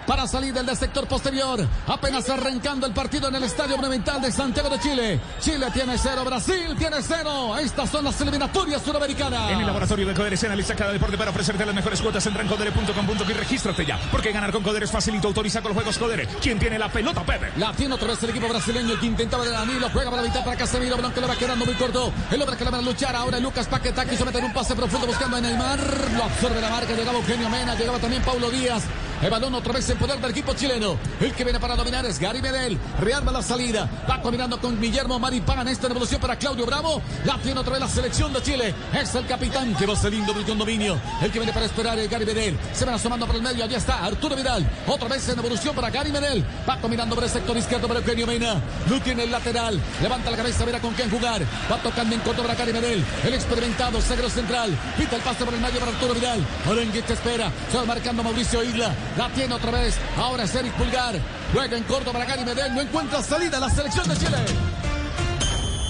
[0.10, 1.64] Para salir del sector posterior.
[1.86, 5.20] Apenas arrancando el partido en el Estadio Monumental de Santiago de Chile.
[5.40, 7.56] Chile tiene cero, Brasil tiene cero.
[7.60, 9.52] Estas son las eliminatorias sudamericanas.
[9.52, 12.26] En el laboratorio de Codere se analiza cada deporte para ofrecerte las mejores cuotas.
[12.26, 14.00] Entra en codere.com.co y regístrate ya.
[14.12, 15.28] Porque ganar con Codere es facilito.
[15.28, 16.26] Autoriza con los juegos Codere.
[16.42, 17.52] ¿Quién tiene la pelota, Pepe?
[17.58, 19.92] La tiene otra vez el equipo brasileño que intentaba de Danilo.
[19.94, 20.98] Juega para la mitad para Casemiro.
[21.14, 22.12] Que le va quedando muy corto.
[22.32, 25.06] El hombre que le va a luchar ahora Lucas Paquetá quiso meter un pase profundo
[25.06, 25.80] buscando a Neymar.
[26.18, 26.96] Lo absorbe la marca.
[26.96, 27.76] Llegaba Eugenio Mena.
[27.76, 28.86] Llegaba también Paulo Díaz.
[29.22, 30.98] El balón otra vez en poder del equipo chileno.
[31.20, 32.80] El que viene para dominar es Gary Medel.
[33.02, 33.90] Rearma la salida.
[34.10, 35.68] Va combinando con Guillermo Maripán.
[35.68, 37.02] Esta revolución para Claudio Bravo.
[37.26, 38.74] La tiene otra vez la selección de Chile.
[38.94, 40.98] Es el capitán que va saliendo de un dominio.
[41.22, 42.58] El que viene para esperar es Gary Medel.
[42.74, 43.66] Se van asomando por el medio.
[43.66, 44.66] Allá está Arturo Vidal.
[44.88, 46.46] Otra vez en evolución para Gary Medel.
[46.68, 48.62] Va combinando por el sector izquierdo para Eugenio Mena.
[48.90, 49.82] Lo tiene el lateral.
[50.02, 50.64] Levanta la cabeza.
[50.64, 51.42] Verá con quién jugar.
[51.70, 53.04] Va tocando en contra para Gary Medel.
[53.26, 54.72] El experimentado sagro central.
[54.98, 56.46] Pita el pase por el medio para Arturo Vidal.
[56.70, 57.52] En te espera.
[57.70, 58.96] Se va marcando Mauricio Isla.
[59.18, 59.96] La tiene otra vez.
[60.18, 61.16] Ahora es Eric Pulgar.
[61.54, 62.74] Juega en corto para Gary Medel.
[62.74, 64.38] No encuentra salida la selección de Chile.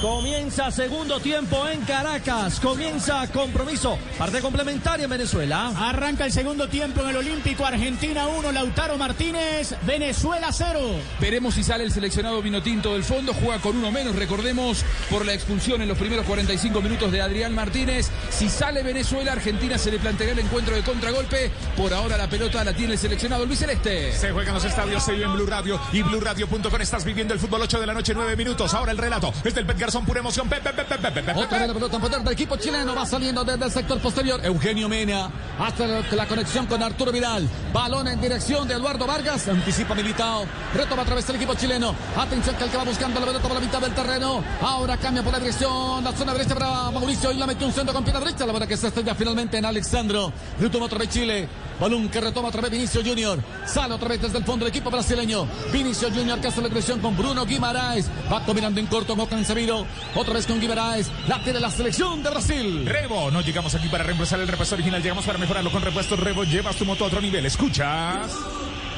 [0.01, 2.61] Comienza segundo tiempo en Caracas.
[2.61, 3.99] Comienza compromiso.
[4.17, 5.73] Parte complementaria en Venezuela.
[5.75, 7.65] Arranca el segundo tiempo en el Olímpico.
[7.65, 10.79] Argentina 1, Lautaro Martínez, Venezuela 0.
[11.19, 13.33] Veremos si sale el seleccionado Vinotinto del fondo.
[13.33, 17.53] Juega con uno menos, recordemos, por la expulsión en los primeros 45 minutos de Adrián
[17.53, 18.09] Martínez.
[18.29, 21.51] Si sale Venezuela, Argentina se le planteará el encuentro de contragolpe.
[21.75, 24.13] Por ahora la pelota la tiene el seleccionado Luis Celeste.
[24.13, 26.79] Se juega en los estadios, se vive en Blue Radio y BlueRadio.com.
[26.79, 28.73] Estás viviendo el fútbol 8 de la noche, 9 minutos.
[28.73, 30.47] Ahora el relato es del Pet Garzón, pura emoción.
[30.47, 32.93] Pepe, pepe, pepe, pepe, Otra vez la pelota en poder del equipo chileno.
[32.93, 34.39] Va saliendo desde el sector posterior.
[34.45, 35.31] Eugenio Mena.
[35.57, 37.49] Hasta la conexión con Arturo Vidal.
[37.73, 39.47] Balón en dirección de Eduardo Vargas.
[39.47, 40.45] Anticipa Militao.
[40.75, 41.95] Retoma a través del equipo chileno.
[42.15, 44.43] Atención que el que va buscando la pelota por la mitad del terreno.
[44.61, 46.03] Ahora cambia por la dirección.
[46.03, 47.31] La zona derecha para Mauricio.
[47.31, 48.45] Y la metió un centro con pierna derecha.
[48.45, 50.31] La verdad que se estrella finalmente en Alexandro.
[50.59, 51.49] Retoma otra vez Chile.
[51.79, 53.39] Balón que retoma otra vez Vinicio Junior.
[53.65, 55.47] Sale otra vez desde el fondo del equipo brasileño.
[55.71, 58.09] Vinicio Junior que hace la agresión con Bruno Guimaraes.
[58.31, 59.85] Va combinando en corto con Canceviro.
[60.15, 61.09] Otra vez con Guimaraes.
[61.27, 62.85] La tiene la selección de Brasil.
[62.85, 66.43] Rebo, no llegamos aquí para reemplazar el repuesto original, llegamos para mejorarlo con repuestos Rebo.
[66.43, 67.45] Llevas tu moto a otro nivel.
[67.45, 68.31] Escuchas.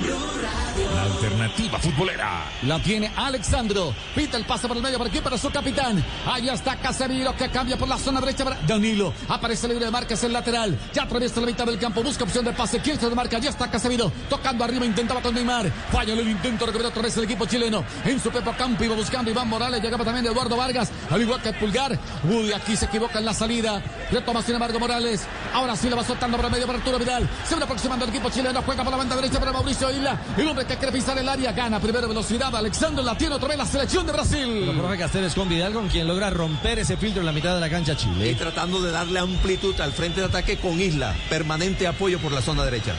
[0.01, 2.45] La alternativa futbolera.
[2.63, 3.93] La tiene Alexandro.
[4.15, 6.03] Pita el pase por el medio por aquí para su capitán.
[6.25, 9.13] Allá está Casemiro que cambia por la zona derecha para Danilo.
[9.27, 10.77] Aparece libre de marca, es el lateral.
[10.93, 12.01] Ya atraviesa la mitad del campo.
[12.01, 12.79] Busca opción de pase.
[12.79, 13.37] Quiere de marca.
[13.37, 14.11] Ya está Casemiro.
[14.29, 14.85] Tocando arriba.
[14.85, 15.71] Intentaba con Neymar.
[15.91, 16.65] Falla el intento.
[16.65, 17.83] Recuperó otra vez el equipo chileno.
[18.05, 19.81] En su pepo campo iba buscando Iván Morales.
[19.81, 20.91] Llegaba también Eduardo Vargas.
[21.09, 21.97] Al igual que Pulgar.
[22.23, 23.83] Uy, aquí se equivoca en la salida.
[24.11, 25.27] Retoma sin embargo Morales.
[25.53, 27.29] Ahora sí le va soltando por el medio para Arturo Vidal.
[27.47, 28.61] Se va aproximando el equipo chileno.
[28.63, 30.19] Juega por la banda derecha para Mauricio Isla.
[30.37, 32.55] El hombre que quiere pisar el área gana primero velocidad.
[32.55, 34.69] Alexandro la tiene otra vez la selección de Brasil.
[34.69, 37.61] El profe Castells con Vidal con quien logra romper ese filtro en la mitad de
[37.61, 38.31] la cancha Chile.
[38.31, 41.15] Y tratando de darle amplitud al frente de ataque con Isla.
[41.29, 42.93] Permanente apoyo por la zona derecha.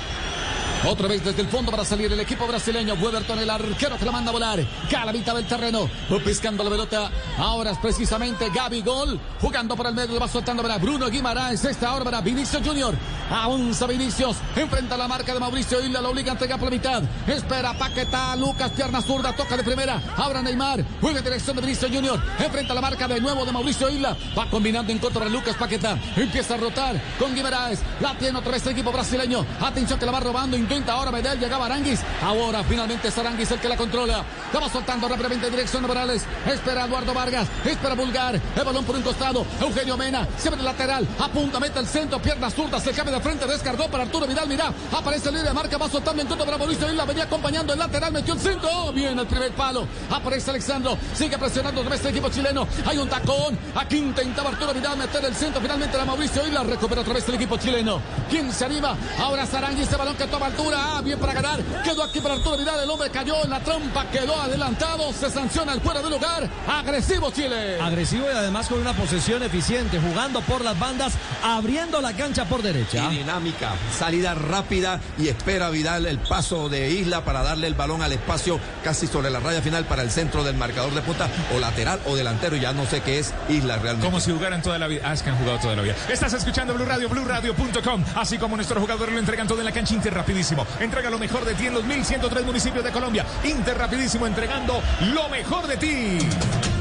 [0.85, 2.95] Otra vez desde el fondo para salir el equipo brasileño.
[2.95, 4.67] Weberton, el arquero que la manda a volar.
[4.91, 5.89] Cae a la mitad del terreno.
[6.25, 7.11] Pescando la pelota.
[7.39, 9.21] Ahora es precisamente Gaby Gol.
[9.41, 10.19] Jugando por el medio.
[10.19, 11.65] Va soltando para Bruno Guimaraes.
[11.65, 12.95] Esta ahora para Vinicio Junior.
[13.31, 14.37] Avanza Vinicius.
[14.57, 16.01] Enfrenta la marca de Mauricio Isla.
[16.01, 17.03] Lo obliga a entregar por la mitad.
[17.29, 18.35] Espera Paquetá.
[18.35, 19.37] Lucas, pierna zurda.
[19.37, 20.03] Toca de primera.
[20.17, 20.85] Ahora Neymar.
[21.01, 22.21] Juega en dirección de Vinicio Junior.
[22.41, 24.17] Enfrenta la marca de nuevo de Mauricio Isla.
[24.37, 25.97] Va combinando en contra de Lucas Paquetá.
[26.17, 27.79] Empieza a rotar con Guimaraes.
[28.01, 29.47] La tiene otra vez el equipo brasileño.
[29.61, 30.57] Atención que la va robando.
[30.73, 32.01] Intenta ahora Medel, llegaba Aranguis.
[32.25, 34.25] Ahora finalmente es Aranguis el que la controla.
[34.55, 36.25] La va soltando rápidamente en dirección de Morales.
[36.47, 37.47] Espera Eduardo Vargas.
[37.63, 38.41] Espera Bulgar.
[38.57, 39.45] El balón por un costado.
[39.61, 40.27] Eugenio Mena.
[40.39, 41.07] Se el lateral.
[41.21, 42.23] Apunta, mete el centro.
[42.23, 42.81] Pierna zurda.
[42.81, 43.47] Se cambia de frente.
[43.47, 44.49] Descargó para Arturo Vidal.
[44.49, 44.73] Mira.
[44.97, 45.77] Aparece el líder de marca.
[45.77, 47.05] Va soltando en contra para Mauricio Isla.
[47.05, 48.11] Venía acompañando el lateral.
[48.11, 48.71] Metió el centro.
[48.73, 49.87] Oh, bien el primer palo.
[50.11, 50.97] Aparece Alexandro.
[51.13, 52.67] Sigue presionando otra vez el equipo chileno.
[52.87, 53.59] Hay un tacón.
[53.75, 55.61] Aquí intentaba Arturo Vidal meter el centro.
[55.61, 56.63] Finalmente la Mauricio Isla.
[56.63, 58.01] Recupera otra vez el equipo chileno.
[58.31, 58.97] ¿Quién se anima?
[59.19, 59.83] Ahora Saranguis.
[59.83, 61.61] Ese balón que toma Ah, bien para ganar.
[61.83, 62.81] Quedó aquí para Arturo Vidal.
[62.81, 64.07] El hombre cayó en la trampa.
[64.11, 65.13] Quedó adelantado.
[65.13, 66.49] Se sanciona el fuera de lugar.
[66.69, 67.81] Agresivo Chile.
[67.81, 69.99] Agresivo y además con una posesión eficiente.
[69.99, 71.15] Jugando por las bandas.
[71.43, 73.11] Abriendo la cancha por derecha.
[73.13, 73.73] Y dinámica.
[73.97, 75.01] Salida rápida.
[75.19, 79.31] Y espera Vidal el paso de Isla para darle el balón al espacio casi sobre
[79.31, 81.29] la raya final para el centro del marcador de punta.
[81.55, 82.57] O lateral o delantero.
[82.57, 84.07] Ya no sé qué es Isla realmente.
[84.07, 85.03] Como si jugaran toda la vida.
[85.05, 85.95] Ah, es que han jugado toda la vida.
[86.09, 88.05] Estás escuchando Blue Radio, BlueRadio.com.
[88.17, 90.52] Así como nuestros jugadores lo entregan todo en la cancha Inter rapidísimo.
[90.81, 93.25] Entrega lo mejor de ti en los 1103 municipios de Colombia.
[93.45, 94.83] Inter rapidísimo entregando
[95.13, 96.72] lo mejor de ti.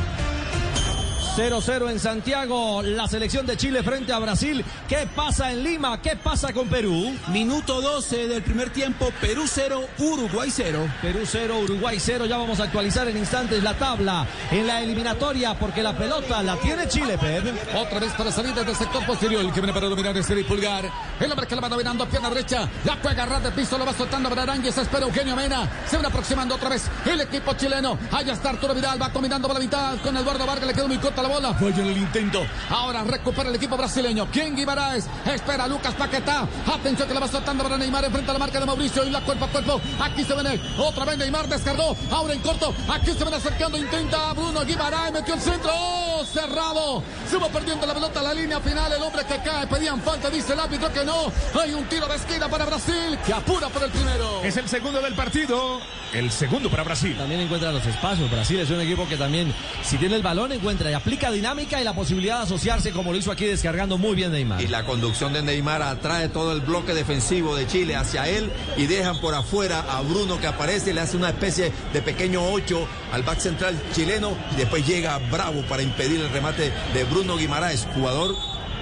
[1.36, 4.66] 0-0 en Santiago, la selección de Chile frente a Brasil.
[4.90, 6.02] ¿Qué pasa en Lima?
[6.02, 7.18] ¿Qué pasa con Perú?
[7.30, 10.80] Minuto 12 del primer tiempo, Perú 0, Uruguay 0.
[11.02, 12.26] Perú 0, Uruguay 0.
[12.26, 16.58] Ya vamos a actualizar en instantes la tabla en la eliminatoria porque la pelota la
[16.58, 17.46] tiene Chile, Pep.
[17.78, 19.42] Otra vez para salir desde el sector posterior.
[19.42, 20.84] El que viene para dominar es Eric Pulgar.
[21.18, 22.68] El hombre que la va dominando, pierna derecha.
[22.84, 24.78] La puede agarrar de piso, lo va soltando para Arangues.
[24.78, 25.70] Espera Eugenio Mena.
[25.88, 27.98] Se van aproximando otra vez el equipo chileno.
[28.12, 30.68] Allá está Arturo Vidal, va combinando por la mitad con Eduardo Vargas.
[30.68, 31.54] Le quedó muy corta la bola.
[31.54, 32.42] Fue en el intento.
[32.70, 34.28] Ahora recupera el equipo brasileño.
[34.32, 35.08] ¿Quién Guimaraes?
[35.26, 36.48] Espera Lucas Paquetá.
[36.74, 38.06] Atención que la va soltando para Neymar.
[38.06, 39.82] Enfrenta a la marca de Mauricio y la cuerpo a cuerpo.
[40.00, 40.60] Aquí se viene.
[40.78, 41.96] Otra vez Neymar descargó.
[42.12, 42.74] Ahora en corto.
[42.90, 43.78] Aquí se viene acercando.
[43.78, 45.14] Intenta Bruno Guimaraes.
[45.14, 45.72] Metió el centro.
[45.74, 46.02] ¡Oh!
[46.26, 47.04] cerrado.
[47.30, 48.92] Se va perdiendo la pelota a la línea final.
[48.92, 49.68] El hombre que cae.
[49.68, 50.30] Pedían falta.
[50.30, 51.32] Dice el árbitro que no.
[51.60, 53.18] Hay un tiro de esquina para Brasil.
[53.26, 54.42] Que apura por el primero.
[54.44, 55.80] Es el segundo del partido.
[56.14, 57.16] El segundo para Brasil.
[57.18, 58.30] También encuentra los espacios.
[58.30, 59.54] Brasil es un equipo que también,
[59.84, 63.18] si tiene el balón, encuentra y aplica dinámica y la posibilidad de asociarse como lo
[63.18, 64.62] hizo aquí descargando muy bien Neymar.
[64.62, 68.86] Y la conducción de Neymar atrae todo el bloque defensivo de Chile hacia él y
[68.86, 73.24] dejan por afuera a Bruno que aparece, le hace una especie de pequeño 8 al
[73.24, 78.34] back central chileno y después llega Bravo para impedir el remate de Bruno Guimaraes, jugador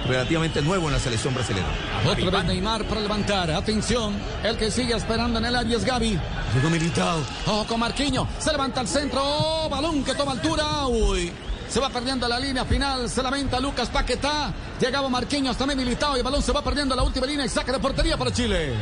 [0.06, 1.66] relativamente nuevo en la selección brasileña.
[2.06, 3.50] Otra vez Neymar para levantar.
[3.50, 4.14] Atención.
[4.44, 6.16] El que sigue esperando en el área es Gaby.
[6.54, 7.18] Llegó Militao.
[7.46, 8.28] Ojo con Marquinho.
[8.38, 9.20] Se levanta al centro.
[9.20, 10.86] Oh, balón que toma altura.
[10.86, 11.32] Uy.
[11.70, 13.08] Se va perdiendo la línea final.
[13.08, 14.52] Se lamenta Lucas Paquetá.
[14.80, 16.16] Llegaba Marquinhos también Militao.
[16.16, 18.74] Y el balón se va perdiendo la última línea y saca de portería para Chile.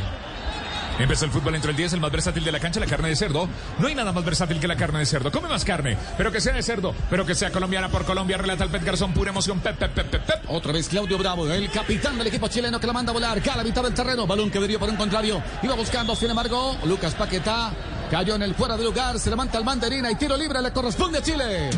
[0.97, 3.15] Empezó el fútbol entre el 10, el más versátil de la cancha, la carne de
[3.15, 3.47] cerdo.
[3.77, 5.31] No hay nada más versátil que la carne de cerdo.
[5.31, 8.37] Come más carne, pero que sea de cerdo, pero que sea colombiana por Colombia.
[8.37, 9.59] Relata el Pet Garzón, pura emoción.
[9.61, 10.43] Pep, pep, pep, pep, pep.
[10.49, 13.41] Otra vez Claudio Bravo, el capitán del equipo chileno que la manda a volar.
[13.41, 14.27] Cada mitad del terreno.
[14.27, 15.41] Balón que debió por un contrario.
[15.63, 17.71] Iba buscando, sin embargo, Lucas Paquetá.
[18.11, 19.19] Cayó en el fuera de lugar.
[19.19, 21.69] Se levanta el mandarina y tiro libre le corresponde a Chile.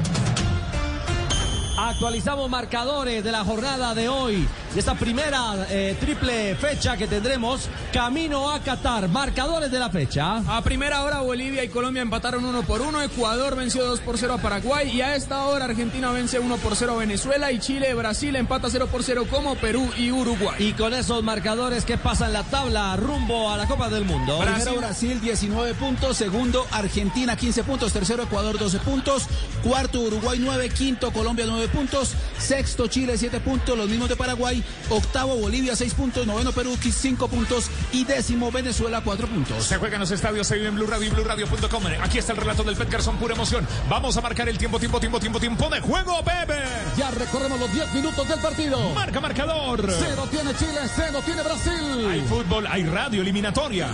[1.84, 7.67] Actualizamos marcadores de la jornada de hoy, de esta primera eh, triple fecha que tendremos
[7.91, 9.09] camino a Qatar.
[9.09, 10.38] Marcadores de la fecha.
[10.47, 14.36] A primera hora Bolivia y Colombia empataron uno por uno, Ecuador venció 2 por 0
[14.36, 17.93] a Paraguay y a esta hora Argentina vence 1 por 0 a Venezuela y Chile,
[17.93, 20.55] Brasil empata 0 por 0 como Perú y Uruguay.
[20.59, 24.39] Y con esos marcadores que pasan la tabla rumbo a la Copa del Mundo.
[24.39, 29.26] Primero Brasil 19 puntos, segundo Argentina 15 puntos, tercero Ecuador 12 puntos,
[29.63, 34.61] cuarto Uruguay 9, quinto Colombia 9 puntos, sexto Chile 7 puntos, los mismos de Paraguay,
[34.89, 39.64] octavo Bolivia 6 puntos, noveno Perú 5 puntos y décimo Venezuela 4 puntos.
[39.66, 41.84] Se juega en los estadios, se vive en Blue Radio y BlueRadio.com.
[42.01, 43.68] Aquí está el relato del Pet Garzón, pura emoción.
[43.89, 46.62] Vamos a marcar el tiempo, tiempo, tiempo, tiempo, tiempo de juego, Pepe.
[46.97, 48.93] Ya recorremos los 10 minutos del partido.
[48.93, 49.91] Marca marcador.
[49.99, 52.07] Cero tiene Chile, cero tiene Brasil.
[52.09, 53.89] Hay fútbol, hay radio eliminatoria.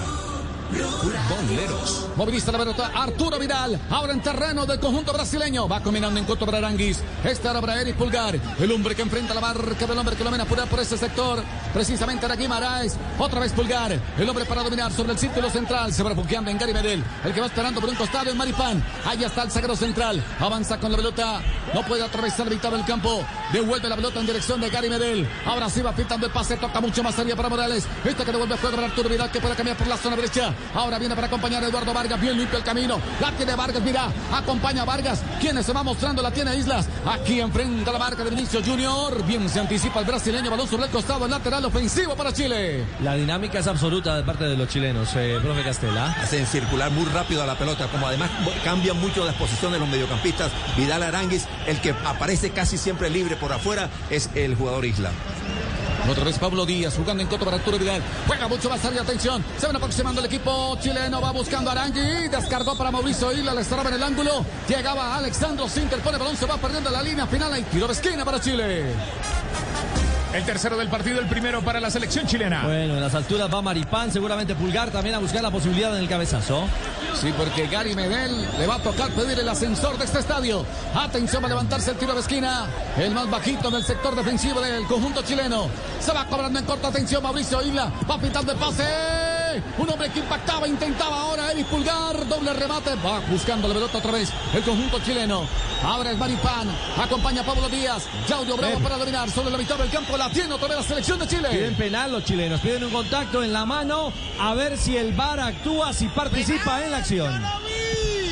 [0.83, 2.07] Futboleros.
[2.15, 3.79] Moviliza la pelota Arturo Vidal.
[3.89, 5.67] Ahora en terreno del conjunto brasileño.
[5.67, 6.99] Va combinando en corto para Aranguis.
[7.23, 8.39] Este ahora para Eric Pulgar.
[8.59, 10.97] El hombre que enfrenta la marca del hombre que lo viene a apurar por ese
[10.97, 11.43] sector.
[11.73, 12.97] Precisamente era Guimaraes.
[13.17, 13.99] Otra vez Pulgar.
[14.17, 15.93] El hombre para dominar sobre el círculo central.
[15.93, 17.03] Se va refugiando en Gary Medel.
[17.23, 18.83] El que va esperando por un costado en Maripán.
[19.05, 20.23] Ahí está el zaguero central.
[20.39, 21.41] Avanza con la pelota.
[21.73, 23.23] No puede atravesar mitad del campo.
[23.51, 25.27] Devuelve la pelota en dirección de Gary Medel.
[25.45, 26.57] Ahora sí va pintando el pase.
[26.57, 27.85] Toca mucho más arriba para Morales.
[28.03, 30.53] Este que devuelve juego para Arturo Vidal que puede cambiar por la zona derecha.
[30.73, 32.19] Ahora viene para acompañar a Eduardo Vargas.
[32.19, 32.99] Bien limpio el camino.
[33.19, 33.81] La tiene Vargas.
[33.81, 34.09] Mira.
[34.31, 35.21] Acompaña a Vargas.
[35.39, 36.21] Quienes se va mostrando.
[36.21, 36.87] La tiene Islas.
[37.05, 39.25] Aquí enfrenta la marca de Vinicio Junior.
[39.25, 40.49] Bien se anticipa el brasileño.
[40.49, 41.25] Balón sobre el costado.
[41.25, 42.85] El lateral ofensivo para Chile.
[43.01, 46.11] La dinámica es absoluta de parte de los chilenos, eh, profe Castela.
[46.13, 48.29] Hacen circular muy rápido a la pelota, como además
[48.63, 50.51] cambian mucho las posiciones de los mediocampistas.
[50.75, 55.11] Vidal Aranguis, el que aparece casi siempre libre por afuera, es el jugador Isla.
[56.09, 58.01] Otra vez Pablo Díaz jugando en coto para Arturo Vidal.
[58.27, 59.43] Juega mucho más arriba, atención.
[59.57, 61.19] Se van aproximando el equipo chileno.
[61.19, 62.29] Va buscando a Arangui.
[62.29, 63.53] Descargó para Mauricio Isla.
[63.53, 64.45] Le estará en el ángulo.
[64.69, 65.99] Llegaba Alexandro Sinter.
[65.99, 66.37] Pone balón.
[66.37, 67.59] Se va perdiendo la línea final.
[67.59, 68.85] Y tiro de esquina para Chile.
[70.33, 72.63] El tercero del partido, el primero para la selección chilena.
[72.63, 76.09] Bueno, en las alturas va Maripán, seguramente Pulgar también a buscar la posibilidad en el
[76.09, 76.67] cabezazo.
[77.19, 80.65] Sí, porque Gary Medel le va a tocar pedir el ascensor de este estadio.
[80.93, 82.65] Atención a levantarse el tiro de esquina.
[82.97, 85.69] El más bajito del sector defensivo del conjunto chileno.
[85.99, 87.91] Se va cobrando en corta atención Mauricio Isla.
[88.09, 89.36] Va pintando el pase.
[89.77, 92.27] Un hombre que impactaba, intentaba ahora Eric Pulgar.
[92.27, 92.95] Doble remate.
[92.95, 94.31] Va buscando la pelota otra vez.
[94.53, 95.47] El conjunto chileno.
[95.83, 96.69] Ahora es Maripán.
[96.97, 98.07] Acompaña a Pablo Díaz.
[98.25, 100.17] Claudio Bravo para dominar sobre la mitad del campo.
[100.17, 101.49] La tiene otra vez la selección de Chile.
[101.49, 105.39] Piden penal los chilenos, piden un contacto en la mano a ver si el VAR
[105.39, 107.43] actúa, si participa en la acción.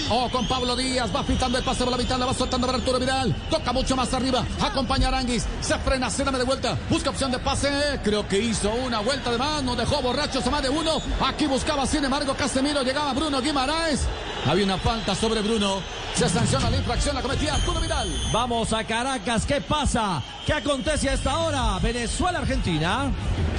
[0.10, 2.78] Oh, con Pablo Díaz, va pintando el pase por la mitad, la va soltando para
[2.78, 3.34] Arturo Vidal.
[3.50, 7.32] Toca mucho más arriba, acompaña a Aranguis, se frena, se dame de vuelta, busca opción
[7.32, 8.00] de pase.
[8.04, 11.02] Creo que hizo una vuelta de mano, dejó borrachos a más de uno.
[11.26, 14.02] Aquí buscaba, sin embargo, Casemiro, llegaba Bruno Guimaraes.
[14.48, 15.82] Había una falta sobre Bruno.
[16.14, 18.08] Se sanciona la infracción, la cometía Arturo Vidal.
[18.32, 20.22] Vamos a Caracas, ¿qué pasa?
[20.46, 21.80] ¿Qué acontece a esta hora?
[21.80, 23.12] Venezuela-Argentina.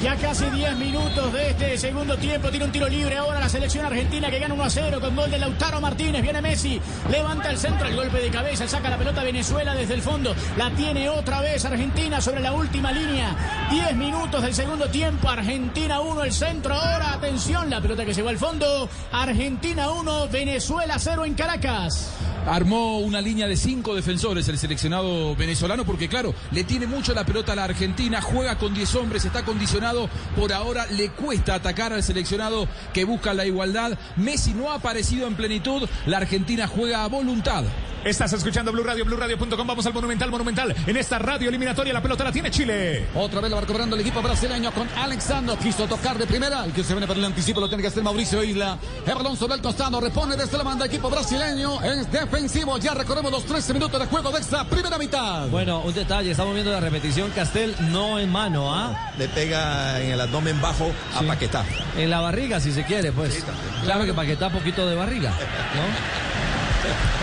[0.02, 2.48] Ya casi 10 minutos de este segundo tiempo.
[2.50, 5.30] Tiene un tiro libre ahora la selección argentina que gana 1 a 0 con gol
[5.30, 6.22] de Lautaro Martínez.
[6.22, 6.80] Viene Messi,
[7.10, 10.34] levanta el centro, el golpe de cabeza, saca la pelota Venezuela desde el fondo.
[10.56, 13.36] La tiene otra vez Argentina sobre la última línea.
[13.70, 15.28] 10 minutos del segundo tiempo.
[15.28, 17.14] Argentina 1, el centro ahora.
[17.14, 18.88] Atención, la pelota que llegó al fondo.
[19.10, 22.25] Argentina 1, Venezuela 0 en Caracas.
[22.46, 27.26] Armó una línea de cinco defensores el seleccionado venezolano porque claro, le tiene mucho la
[27.26, 31.92] pelota a la Argentina, juega con 10 hombres, está condicionado, por ahora le cuesta atacar
[31.92, 33.98] al seleccionado que busca la igualdad.
[34.16, 37.64] Messi no ha aparecido en plenitud, la Argentina juega a voluntad.
[38.06, 39.66] Estás escuchando Blue Radio, BlueRadio.com.
[39.66, 40.72] Vamos al Monumental, Monumental.
[40.86, 43.08] En esta radio eliminatoria la pelota la tiene Chile.
[43.16, 45.58] Otra vez la va cobrando el equipo brasileño con Alexandro.
[45.58, 46.64] Quiso tocar de primera.
[46.64, 48.78] El que se viene para el anticipo lo tiene que hacer Mauricio Isla.
[49.04, 50.00] El balón sobre el costado.
[50.00, 51.82] Repone desde la banda equipo brasileño.
[51.82, 52.76] Es defensivo.
[52.78, 55.48] Ya recorremos los 13 minutos de juego de esta primera mitad.
[55.48, 56.30] Bueno, un detalle.
[56.30, 57.30] Estamos viendo la repetición.
[57.30, 59.12] Castel no en mano, ¿ah?
[59.18, 61.64] Le pega en el abdomen bajo a Paquetá.
[61.96, 63.42] En la barriga, si se quiere, pues.
[63.84, 66.25] claro que Paquetá poquito de barriga, ¿no?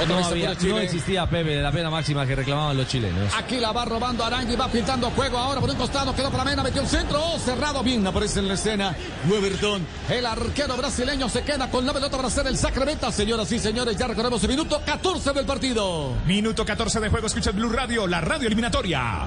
[0.02, 3.34] Otra No, había- no existía Pepe, la pena máxima que reclamaban los chilenos.
[3.36, 6.64] Aquí la va robando Arangui, va pintando juego ahora por un costado, quedó para Mena,
[6.64, 8.96] metió el centro, oh, cerrado bien, aparece en la escena
[9.30, 13.60] Weberton, el arquero brasileño se queda con la pelota para hacer el sacramento, señoras y
[13.60, 16.14] señores, ya recorremos el minuto 14 del partido.
[16.26, 17.28] Minuto 14 de juego.
[17.28, 19.26] Escucha Blue Radio, la radio eliminatoria.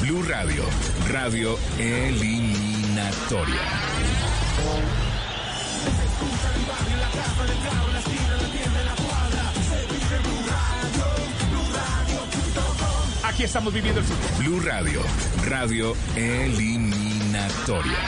[0.00, 0.64] Blue Radio,
[1.10, 3.60] radio eliminatoria.
[13.34, 14.46] Aquí estamos viviendo el fútbol.
[14.46, 15.00] Blue Radio,
[15.44, 17.98] radio eliminatoria.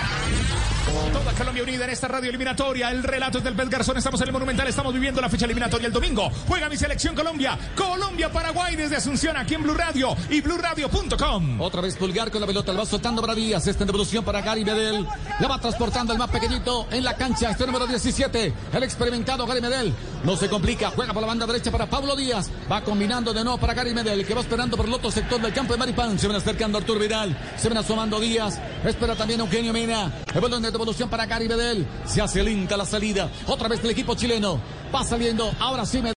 [1.12, 2.90] Toda Colombia unida en esta radio eliminatoria.
[2.90, 3.96] El relato es del Pez Garzón.
[3.96, 4.68] Estamos en el Monumental.
[4.68, 6.30] Estamos viviendo la fecha eliminatoria el domingo.
[6.46, 7.58] Juega mi selección Colombia.
[7.74, 11.60] Colombia-Paraguay desde Asunción aquí en Blue Radio y BlueRadio.com.
[11.60, 14.40] Otra vez Pulgar con la pelota, la va soltando para Díaz, esta en devolución para
[14.40, 15.06] Gary Medel,
[15.40, 19.60] la va transportando el más pequeñito en la cancha, este número 17, el experimentado Gary
[19.60, 23.42] Medel, no se complica, juega por la banda derecha para Pablo Díaz, va combinando de
[23.44, 26.18] nuevo para Gary Medel, que va esperando por el otro sector del campo de Maripán,
[26.18, 30.62] se van acercando Arturo Vidal, se van asomando Díaz, espera también Eugenio Mena, el balón
[30.62, 34.60] de devolución para Gary Medel, se hace lenta la salida, otra vez el equipo chileno,
[34.94, 36.14] va saliendo, ahora sí Medel.